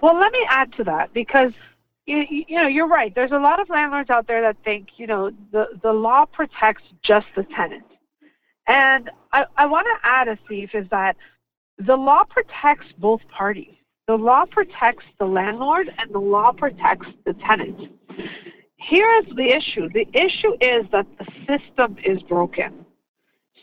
Well, 0.02 0.18
let 0.18 0.32
me 0.32 0.46
add 0.50 0.74
to 0.74 0.84
that 0.86 1.14
because 1.14 1.52
you, 2.06 2.24
you 2.30 2.62
know, 2.62 2.68
you're 2.68 2.88
right. 2.88 3.14
There's 3.14 3.32
a 3.32 3.40
lot 3.40 3.60
of 3.60 3.70
landlords 3.70 4.10
out 4.10 4.28
there 4.28 4.42
that 4.42 4.58
think, 4.64 4.90
you 4.98 5.08
know, 5.08 5.32
the, 5.52 5.68
the 5.82 5.92
law 5.92 6.26
protects 6.26 6.84
just 7.02 7.26
the 7.36 7.44
tenant. 7.44 7.86
And 8.68 9.10
I, 9.32 9.46
I 9.58 9.66
want 9.66 9.88
to 9.88 10.08
add, 10.08 10.28
Asif, 10.28 10.74
is 10.74 10.88
that 10.90 11.18
the 11.78 11.96
law 11.96 12.24
protects 12.24 12.88
both 12.98 13.22
parties. 13.28 13.74
The 14.08 14.16
law 14.16 14.46
protects 14.46 15.06
the 15.20 15.26
landlord 15.26 15.92
and 15.98 16.14
the 16.14 16.20
law 16.20 16.52
protects 16.52 17.08
the 17.26 17.34
tenant. 17.34 17.92
Here 18.88 19.10
is 19.20 19.36
the 19.36 19.50
issue. 19.50 19.90
The 19.90 20.08
issue 20.14 20.54
is 20.62 20.86
that 20.92 21.08
the 21.18 21.26
system 21.48 21.98
is 22.04 22.22
broken. 22.24 22.86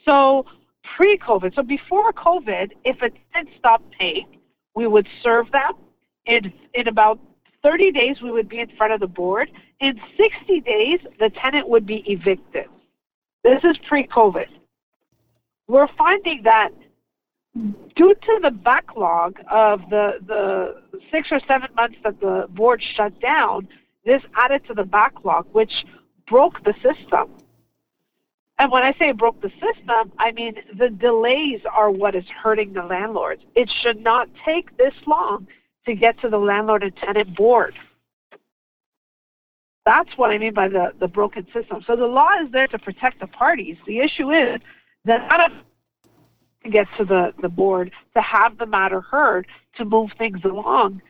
So 0.05 0.47
pre-COVID, 0.97 1.55
so 1.55 1.63
before 1.63 2.13
COVID, 2.13 2.73
if 2.85 2.97
a 2.97 3.11
tenant 3.33 3.55
stopped 3.59 3.89
paying, 3.99 4.27
we 4.75 4.87
would 4.87 5.07
serve 5.23 5.51
them 5.53 5.73
in, 6.27 6.53
in 6.75 6.89
about 6.89 7.21
30 7.63 7.93
days, 7.93 8.17
we 8.21 8.33
would 8.33 8.49
be 8.49 8.59
in 8.59 8.69
front 8.77 8.93
of 8.93 9.01
the 9.01 9.07
board. 9.07 9.51
In 9.81 10.01
60 10.17 10.61
days, 10.61 10.99
the 11.21 11.31
tenant 11.31 11.69
would 11.69 11.87
be 11.87 12.03
evicted. 12.07 12.67
This 13.45 13.63
is 13.63 13.77
pre 13.89 14.07
COVID. 14.07 14.49
We're 15.69 15.89
finding 15.97 16.43
that 16.43 16.71
due 17.55 18.15
to 18.15 18.41
the 18.43 18.51
backlog 18.51 19.39
of 19.51 19.81
the, 19.91 20.19
the 20.27 20.83
six 21.13 21.29
or 21.31 21.41
seven 21.47 21.69
months 21.77 21.97
that 22.03 22.21
the 22.21 22.47
board 22.51 22.83
shut 22.97 23.19
down, 23.21 23.69
this 24.05 24.23
added 24.35 24.67
to 24.67 24.75
the 24.75 24.85
backlog, 24.85 25.47
which 25.53 25.73
broke 26.29 26.63
the 26.65 26.75
system. 26.75 27.31
And 28.59 28.71
when 28.71 28.83
I 28.83 28.93
say 28.99 29.13
broke 29.13 29.41
the 29.41 29.51
system, 29.51 30.13
I 30.19 30.33
mean 30.33 30.55
the 30.79 30.89
delays 30.89 31.61
are 31.71 31.91
what 31.91 32.15
is 32.15 32.25
hurting 32.43 32.73
the 32.73 32.83
landlords. 32.83 33.43
It 33.55 33.71
should 33.83 34.01
not 34.01 34.29
take 34.45 34.77
this 34.77 34.95
long 35.07 35.47
to 35.87 35.95
get 35.95 36.21
to 36.21 36.29
the 36.29 36.39
landlord 36.39 36.83
and 36.83 36.97
tenant 36.97 37.37
board. 37.37 37.75
That's 39.85 40.11
what 40.17 40.31
I 40.31 40.39
mean 40.39 40.55
by 40.55 40.69
the, 40.69 40.93
the 41.01 41.09
broken 41.09 41.45
system. 41.53 41.83
So 41.87 41.97
the 41.97 42.07
law 42.07 42.31
is 42.45 42.53
there 42.53 42.69
to 42.69 42.79
protect 42.79 43.19
the 43.19 43.27
parties. 43.27 43.77
The 43.85 43.99
issue 43.99 44.31
is 44.31 44.61
that 45.07 45.41
of 45.41 45.51
to 46.63 46.71
get 46.71 46.87
to 46.99 47.05
the, 47.05 47.33
the 47.43 47.49
board 47.49 47.91
to 48.15 48.23
have 48.23 48.59
the 48.59 48.67
matter 48.67 49.01
heard 49.01 49.47
to 49.77 49.85
move 49.85 50.11
things 50.17 50.39
along. 50.45 51.03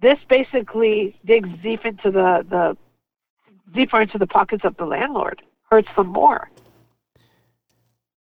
This 0.00 0.18
basically 0.28 1.18
digs 1.24 1.48
deep 1.62 1.84
into 1.84 2.10
the, 2.10 2.46
the 2.48 2.76
deeper 3.74 4.00
into 4.00 4.18
the 4.18 4.26
pockets 4.26 4.64
of 4.64 4.76
the 4.76 4.84
landlord, 4.84 5.42
hurts 5.70 5.88
them 5.96 6.08
more. 6.08 6.50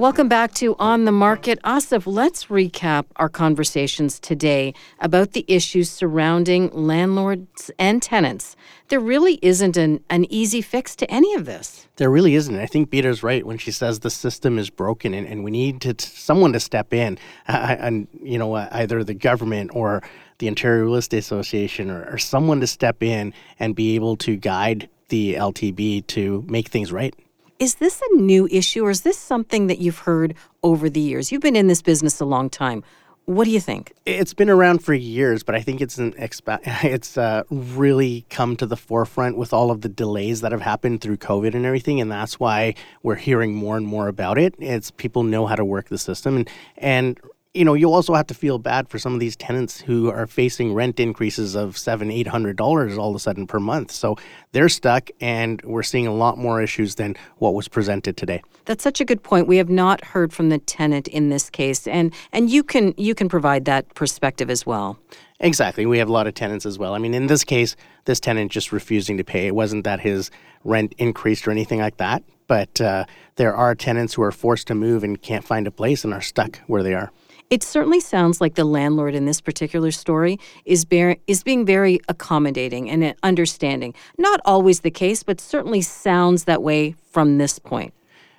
Welcome 0.00 0.28
back 0.28 0.54
to 0.54 0.76
On 0.78 1.04
the 1.04 1.12
Market. 1.12 1.60
Asif, 1.62 2.04
let's 2.06 2.46
recap 2.46 3.04
our 3.16 3.28
conversations 3.28 4.18
today 4.18 4.72
about 4.98 5.32
the 5.32 5.44
issues 5.46 5.90
surrounding 5.90 6.70
landlords 6.70 7.70
and 7.78 8.00
tenants. 8.00 8.56
There 8.88 8.98
really 8.98 9.38
isn't 9.42 9.76
an, 9.76 10.02
an 10.08 10.24
easy 10.32 10.62
fix 10.62 10.96
to 10.96 11.10
any 11.10 11.34
of 11.34 11.44
this. 11.44 11.86
There 11.96 12.08
really 12.08 12.34
isn't. 12.34 12.58
I 12.58 12.64
think 12.64 12.88
Bita's 12.88 13.22
right 13.22 13.44
when 13.44 13.58
she 13.58 13.70
says 13.70 13.98
the 13.98 14.08
system 14.08 14.58
is 14.58 14.70
broken 14.70 15.12
and, 15.12 15.26
and 15.26 15.44
we 15.44 15.50
need 15.50 15.82
to, 15.82 15.94
someone 15.98 16.54
to 16.54 16.60
step 16.60 16.94
in, 16.94 17.18
uh, 17.46 17.76
and 17.78 18.08
you 18.22 18.38
know, 18.38 18.54
uh, 18.54 18.70
either 18.72 19.04
the 19.04 19.12
government 19.12 19.72
or 19.74 20.02
the 20.38 20.48
Ontario 20.48 20.84
Real 20.84 20.94
Estate 20.94 21.18
Association 21.18 21.90
or, 21.90 22.10
or 22.10 22.16
someone 22.16 22.60
to 22.60 22.66
step 22.66 23.02
in 23.02 23.34
and 23.58 23.76
be 23.76 23.96
able 23.96 24.16
to 24.16 24.36
guide 24.36 24.88
the 25.10 25.34
LTB 25.34 26.06
to 26.06 26.42
make 26.48 26.68
things 26.68 26.90
right. 26.90 27.14
Is 27.60 27.74
this 27.74 28.00
a 28.10 28.16
new 28.16 28.48
issue 28.50 28.86
or 28.86 28.90
is 28.90 29.02
this 29.02 29.18
something 29.18 29.66
that 29.66 29.80
you've 29.80 29.98
heard 29.98 30.34
over 30.62 30.88
the 30.88 30.98
years? 30.98 31.30
You've 31.30 31.42
been 31.42 31.56
in 31.56 31.66
this 31.66 31.82
business 31.82 32.18
a 32.18 32.24
long 32.24 32.48
time. 32.48 32.82
What 33.26 33.44
do 33.44 33.50
you 33.50 33.60
think? 33.60 33.92
It's 34.06 34.32
been 34.32 34.48
around 34.48 34.82
for 34.82 34.94
years, 34.94 35.42
but 35.42 35.54
I 35.54 35.60
think 35.60 35.82
it's 35.82 35.98
an 35.98 36.12
expa- 36.14 36.60
it's 36.84 37.18
uh, 37.18 37.42
really 37.50 38.24
come 38.30 38.56
to 38.56 38.66
the 38.66 38.78
forefront 38.78 39.36
with 39.36 39.52
all 39.52 39.70
of 39.70 39.82
the 39.82 39.90
delays 39.90 40.40
that 40.40 40.52
have 40.52 40.62
happened 40.62 41.02
through 41.02 41.18
COVID 41.18 41.54
and 41.54 41.66
everything, 41.66 42.00
and 42.00 42.10
that's 42.10 42.40
why 42.40 42.74
we're 43.02 43.16
hearing 43.16 43.54
more 43.54 43.76
and 43.76 43.86
more 43.86 44.08
about 44.08 44.38
it. 44.38 44.54
It's 44.58 44.90
people 44.90 45.22
know 45.22 45.46
how 45.46 45.54
to 45.54 45.64
work 45.64 45.90
the 45.90 45.98
system, 45.98 46.38
and 46.38 46.50
and 46.78 47.20
you 47.52 47.64
know, 47.64 47.74
you 47.74 47.92
also 47.92 48.14
have 48.14 48.28
to 48.28 48.34
feel 48.34 48.58
bad 48.58 48.88
for 48.88 49.00
some 49.00 49.12
of 49.12 49.18
these 49.18 49.34
tenants 49.34 49.80
who 49.80 50.08
are 50.08 50.28
facing 50.28 50.72
rent 50.72 51.00
increases 51.00 51.56
of 51.56 51.76
seven, 51.76 52.08
eight 52.08 52.28
hundred 52.28 52.56
dollars 52.56 52.96
all 52.96 53.10
of 53.10 53.16
a 53.16 53.18
sudden 53.18 53.44
per 53.44 53.58
month. 53.58 53.90
So 53.90 54.16
they're 54.52 54.68
stuck, 54.68 55.10
and 55.20 55.60
we're 55.62 55.82
seeing 55.82 56.06
a 56.06 56.14
lot 56.14 56.38
more 56.38 56.62
issues 56.62 56.94
than 56.94 57.16
what 57.38 57.54
was 57.54 57.66
presented 57.66 58.16
today. 58.16 58.42
That's 58.66 58.84
such 58.84 59.00
a 59.00 59.04
good 59.04 59.24
point. 59.24 59.48
We 59.48 59.56
have 59.56 59.68
not 59.68 60.04
heard 60.04 60.32
from 60.32 60.48
the 60.48 60.58
tenant 60.58 61.08
in 61.08 61.30
this 61.30 61.50
case, 61.50 61.88
and 61.88 62.14
and 62.32 62.48
you 62.50 62.62
can 62.62 62.94
you 62.96 63.16
can 63.16 63.28
provide 63.28 63.64
that 63.64 63.92
perspective 63.96 64.48
as 64.48 64.64
well. 64.64 64.96
Exactly. 65.40 65.86
We 65.86 65.98
have 65.98 66.08
a 66.08 66.12
lot 66.12 66.28
of 66.28 66.34
tenants 66.34 66.66
as 66.66 66.78
well. 66.78 66.94
I 66.94 66.98
mean, 66.98 67.14
in 67.14 67.26
this 67.26 67.42
case, 67.42 67.74
this 68.04 68.20
tenant 68.20 68.52
just 68.52 68.70
refusing 68.70 69.16
to 69.16 69.24
pay. 69.24 69.48
It 69.48 69.54
wasn't 69.56 69.84
that 69.84 69.98
his 69.98 70.30
rent 70.62 70.94
increased 70.98 71.48
or 71.48 71.50
anything 71.50 71.80
like 71.80 71.96
that, 71.96 72.22
but 72.46 72.80
uh, 72.80 73.06
there 73.36 73.56
are 73.56 73.74
tenants 73.74 74.14
who 74.14 74.22
are 74.22 74.30
forced 74.30 74.68
to 74.68 74.74
move 74.76 75.02
and 75.02 75.20
can't 75.20 75.44
find 75.44 75.66
a 75.66 75.70
place 75.72 76.04
and 76.04 76.14
are 76.14 76.20
stuck 76.20 76.58
where 76.68 76.84
they 76.84 76.94
are. 76.94 77.10
It 77.50 77.64
certainly 77.64 77.98
sounds 77.98 78.40
like 78.40 78.54
the 78.54 78.64
landlord 78.64 79.16
in 79.16 79.24
this 79.24 79.40
particular 79.40 79.90
story 79.90 80.38
is, 80.64 80.84
bear, 80.84 81.16
is 81.26 81.42
being 81.42 81.66
very 81.66 81.98
accommodating 82.08 82.88
and 82.88 83.12
understanding. 83.24 83.92
Not 84.16 84.40
always 84.44 84.80
the 84.80 84.90
case, 84.92 85.24
but 85.24 85.40
certainly 85.40 85.82
sounds 85.82 86.44
that 86.44 86.62
way 86.62 86.94
from 87.10 87.38
this 87.38 87.58
point. 87.58 87.92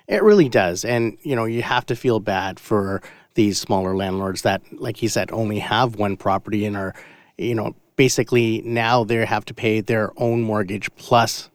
It 0.08 0.22
really 0.22 0.48
does. 0.48 0.82
And, 0.82 1.18
you 1.22 1.36
know, 1.36 1.44
you 1.44 1.60
have 1.60 1.84
to 1.86 1.96
feel 1.96 2.20
bad 2.20 2.58
for 2.58 3.02
these 3.34 3.60
smaller 3.60 3.94
landlords 3.94 4.42
that, 4.42 4.62
like 4.72 4.96
he 4.96 5.08
said, 5.08 5.30
only 5.30 5.58
have 5.58 5.96
one 5.96 6.16
property 6.16 6.64
and 6.64 6.74
are, 6.74 6.94
you 7.36 7.54
know, 7.54 7.74
basically 7.96 8.62
now 8.64 9.04
they 9.04 9.24
have 9.26 9.44
to 9.44 9.54
pay 9.54 9.82
their 9.82 10.10
own 10.16 10.40
mortgage 10.40 10.88
plus 10.96 11.50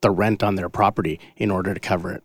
the 0.00 0.10
rent 0.10 0.42
on 0.42 0.56
their 0.56 0.68
property 0.68 1.20
in 1.36 1.50
order 1.52 1.74
to 1.74 1.80
cover 1.80 2.12
it. 2.12 2.24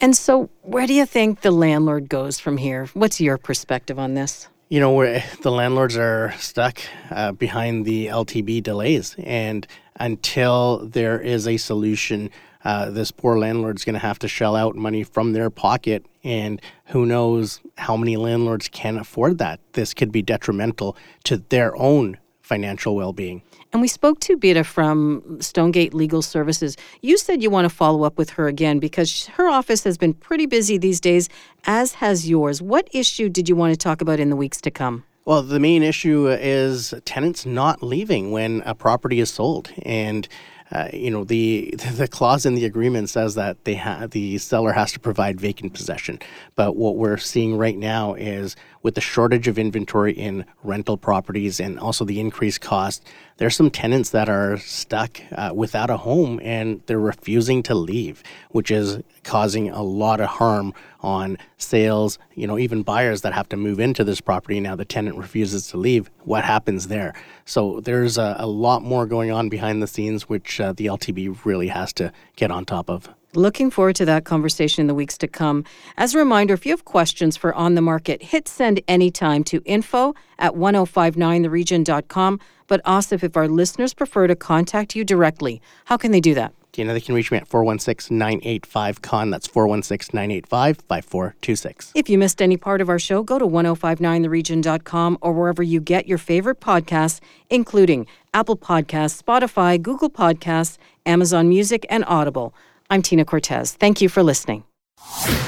And 0.00 0.16
so, 0.16 0.48
where 0.62 0.86
do 0.86 0.94
you 0.94 1.04
think 1.04 1.42
the 1.42 1.50
landlord 1.50 2.08
goes 2.08 2.40
from 2.40 2.56
here? 2.56 2.86
What's 2.94 3.20
your 3.20 3.36
perspective 3.36 3.98
on 3.98 4.14
this? 4.14 4.48
You 4.70 4.80
know, 4.80 5.20
the 5.42 5.50
landlords 5.50 5.96
are 5.96 6.32
stuck 6.38 6.80
uh, 7.10 7.32
behind 7.32 7.84
the 7.84 8.06
LTB 8.06 8.62
delays. 8.62 9.14
And 9.18 9.66
until 9.96 10.86
there 10.86 11.20
is 11.20 11.46
a 11.46 11.58
solution, 11.58 12.30
uh, 12.64 12.90
this 12.90 13.10
poor 13.10 13.38
landlord's 13.38 13.84
going 13.84 13.94
to 13.94 14.00
have 14.00 14.18
to 14.20 14.28
shell 14.28 14.56
out 14.56 14.74
money 14.74 15.02
from 15.02 15.32
their 15.32 15.50
pocket. 15.50 16.06
And 16.24 16.62
who 16.86 17.04
knows 17.04 17.60
how 17.76 17.96
many 17.96 18.16
landlords 18.16 18.68
can 18.68 18.96
afford 18.96 19.36
that? 19.38 19.60
This 19.72 19.92
could 19.92 20.12
be 20.12 20.22
detrimental 20.22 20.96
to 21.24 21.38
their 21.38 21.76
own 21.76 22.16
financial 22.40 22.94
well 22.94 23.12
being. 23.12 23.42
And 23.72 23.80
we 23.80 23.86
spoke 23.86 24.18
to 24.20 24.36
Bita 24.36 24.66
from 24.66 25.40
Stonegate 25.40 25.94
Legal 25.94 26.22
Services. 26.22 26.76
You 27.02 27.16
said 27.16 27.40
you 27.40 27.50
want 27.50 27.66
to 27.66 27.74
follow 27.74 28.02
up 28.02 28.18
with 28.18 28.30
her 28.30 28.48
again 28.48 28.80
because 28.80 29.26
her 29.26 29.48
office 29.48 29.84
has 29.84 29.96
been 29.96 30.12
pretty 30.12 30.46
busy 30.46 30.76
these 30.76 31.00
days, 31.00 31.28
as 31.66 31.94
has 31.94 32.28
yours. 32.28 32.60
What 32.60 32.88
issue 32.92 33.28
did 33.28 33.48
you 33.48 33.54
want 33.54 33.72
to 33.72 33.78
talk 33.78 34.00
about 34.00 34.18
in 34.18 34.28
the 34.28 34.36
weeks 34.36 34.60
to 34.62 34.72
come? 34.72 35.04
Well, 35.24 35.42
the 35.42 35.60
main 35.60 35.84
issue 35.84 36.28
is 36.28 36.92
tenants 37.04 37.46
not 37.46 37.80
leaving 37.80 38.32
when 38.32 38.62
a 38.66 38.74
property 38.74 39.20
is 39.20 39.30
sold. 39.30 39.72
And 39.82 40.26
uh, 40.72 40.88
you 40.92 41.10
know 41.10 41.24
the 41.24 41.74
the 41.94 42.08
clause 42.08 42.46
in 42.46 42.54
the 42.54 42.64
agreement 42.64 43.10
says 43.10 43.34
that 43.34 43.64
they 43.64 43.74
ha- 43.74 44.06
the 44.08 44.38
seller 44.38 44.72
has 44.72 44.92
to 44.92 45.00
provide 45.00 45.40
vacant 45.40 45.74
possession. 45.74 46.18
But 46.54 46.76
what 46.76 46.96
we're 46.96 47.18
seeing 47.18 47.56
right 47.56 47.76
now 47.76 48.14
is 48.14 48.56
with 48.82 48.94
the 48.94 49.00
shortage 49.00 49.46
of 49.46 49.58
inventory 49.58 50.12
in 50.12 50.44
rental 50.62 50.96
properties 50.96 51.60
and 51.60 51.78
also 51.78 52.04
the 52.04 52.20
increased 52.20 52.60
cost, 52.60 53.04
there's 53.36 53.56
some 53.56 53.70
tenants 53.70 54.10
that 54.10 54.28
are 54.28 54.56
stuck 54.58 55.20
uh, 55.32 55.50
without 55.54 55.90
a 55.90 55.96
home 55.98 56.40
and 56.42 56.82
they're 56.86 56.98
refusing 57.00 57.62
to 57.62 57.74
leave, 57.74 58.22
which 58.50 58.70
is 58.70 59.00
causing 59.22 59.70
a 59.70 59.82
lot 59.82 60.20
of 60.20 60.28
harm 60.28 60.72
on 61.00 61.36
sales. 61.58 62.18
You 62.34 62.46
know, 62.46 62.58
even 62.58 62.82
buyers 62.82 63.22
that 63.22 63.32
have 63.32 63.48
to 63.50 63.56
move 63.56 63.80
into 63.80 64.04
this 64.04 64.20
property 64.20 64.60
now 64.60 64.76
the 64.76 64.84
tenant 64.84 65.16
refuses 65.16 65.68
to 65.68 65.76
leave. 65.76 66.10
What 66.20 66.44
happens 66.44 66.88
there? 66.88 67.14
So 67.44 67.80
there's 67.80 68.18
a, 68.18 68.36
a 68.38 68.46
lot 68.46 68.82
more 68.82 69.06
going 69.06 69.30
on 69.30 69.48
behind 69.48 69.82
the 69.82 69.86
scenes, 69.86 70.28
which 70.28 70.60
uh, 70.60 70.72
the 70.72 70.86
LTB 70.86 71.44
really 71.44 71.68
has 71.68 71.92
to 71.94 72.12
get 72.36 72.50
on 72.50 72.64
top 72.64 72.88
of. 72.88 73.08
Looking 73.34 73.70
forward 73.70 73.94
to 73.96 74.04
that 74.06 74.24
conversation 74.24 74.80
in 74.80 74.86
the 74.88 74.94
weeks 74.94 75.16
to 75.18 75.28
come. 75.28 75.64
As 75.96 76.16
a 76.16 76.18
reminder, 76.18 76.52
if 76.52 76.66
you 76.66 76.72
have 76.72 76.84
questions 76.84 77.36
for 77.36 77.54
On 77.54 77.76
the 77.76 77.80
Market, 77.80 78.22
hit 78.24 78.48
send 78.48 78.80
anytime 78.88 79.44
to 79.44 79.62
info 79.64 80.14
at 80.40 80.54
1059theregion.com. 80.54 82.40
But 82.66 82.84
Asif, 82.84 83.22
if 83.22 83.36
our 83.36 83.46
listeners 83.46 83.94
prefer 83.94 84.26
to 84.26 84.34
contact 84.34 84.96
you 84.96 85.04
directly, 85.04 85.62
how 85.84 85.96
can 85.96 86.10
they 86.10 86.20
do 86.20 86.34
that? 86.34 86.52
Tina, 86.72 86.92
they 86.92 87.00
can 87.00 87.14
reach 87.14 87.30
me 87.30 87.38
at 87.38 87.46
416 87.46 88.16
985 88.16 89.02
Khan. 89.02 89.30
That's 89.30 89.46
416 89.46 90.16
985 90.16 90.76
5426. 90.88 91.92
If 91.94 92.08
you 92.08 92.18
missed 92.18 92.40
any 92.42 92.56
part 92.56 92.80
of 92.80 92.88
our 92.88 92.98
show, 92.98 93.22
go 93.22 93.38
to 93.38 93.46
1059theregion.com 93.46 95.18
or 95.20 95.32
wherever 95.32 95.62
you 95.62 95.80
get 95.80 96.06
your 96.06 96.18
favorite 96.18 96.60
podcasts, 96.60 97.20
including 97.48 98.06
Apple 98.34 98.56
Podcasts, 98.56 99.20
Spotify, 99.20 99.80
Google 99.80 100.10
Podcasts, 100.10 100.78
Amazon 101.06 101.48
Music, 101.48 101.86
and 101.90 102.04
Audible. 102.06 102.54
I'm 102.90 103.02
Tina 103.02 103.24
Cortez. 103.24 103.72
Thank 103.74 104.00
you 104.00 104.08
for 104.08 104.22
listening. 104.22 104.64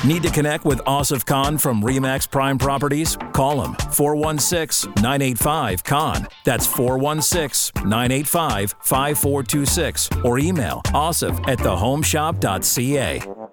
Need 0.04 0.22
to 0.22 0.30
connect 0.30 0.64
with 0.64 0.80
Asif 0.80 1.26
Khan 1.26 1.58
from 1.58 1.82
Remax 1.82 2.28
Prime 2.28 2.58
Properties? 2.58 3.16
Call 3.32 3.64
him 3.64 3.74
416 3.92 4.90
985 4.96 5.84
Khan. 5.84 6.26
That's 6.44 6.66
416 6.66 7.88
985 7.88 8.74
5426 8.80 10.10
or 10.24 10.38
email 10.38 10.82
asif 10.86 11.38
at 11.48 11.58
thehomeshop.ca. 11.58 13.51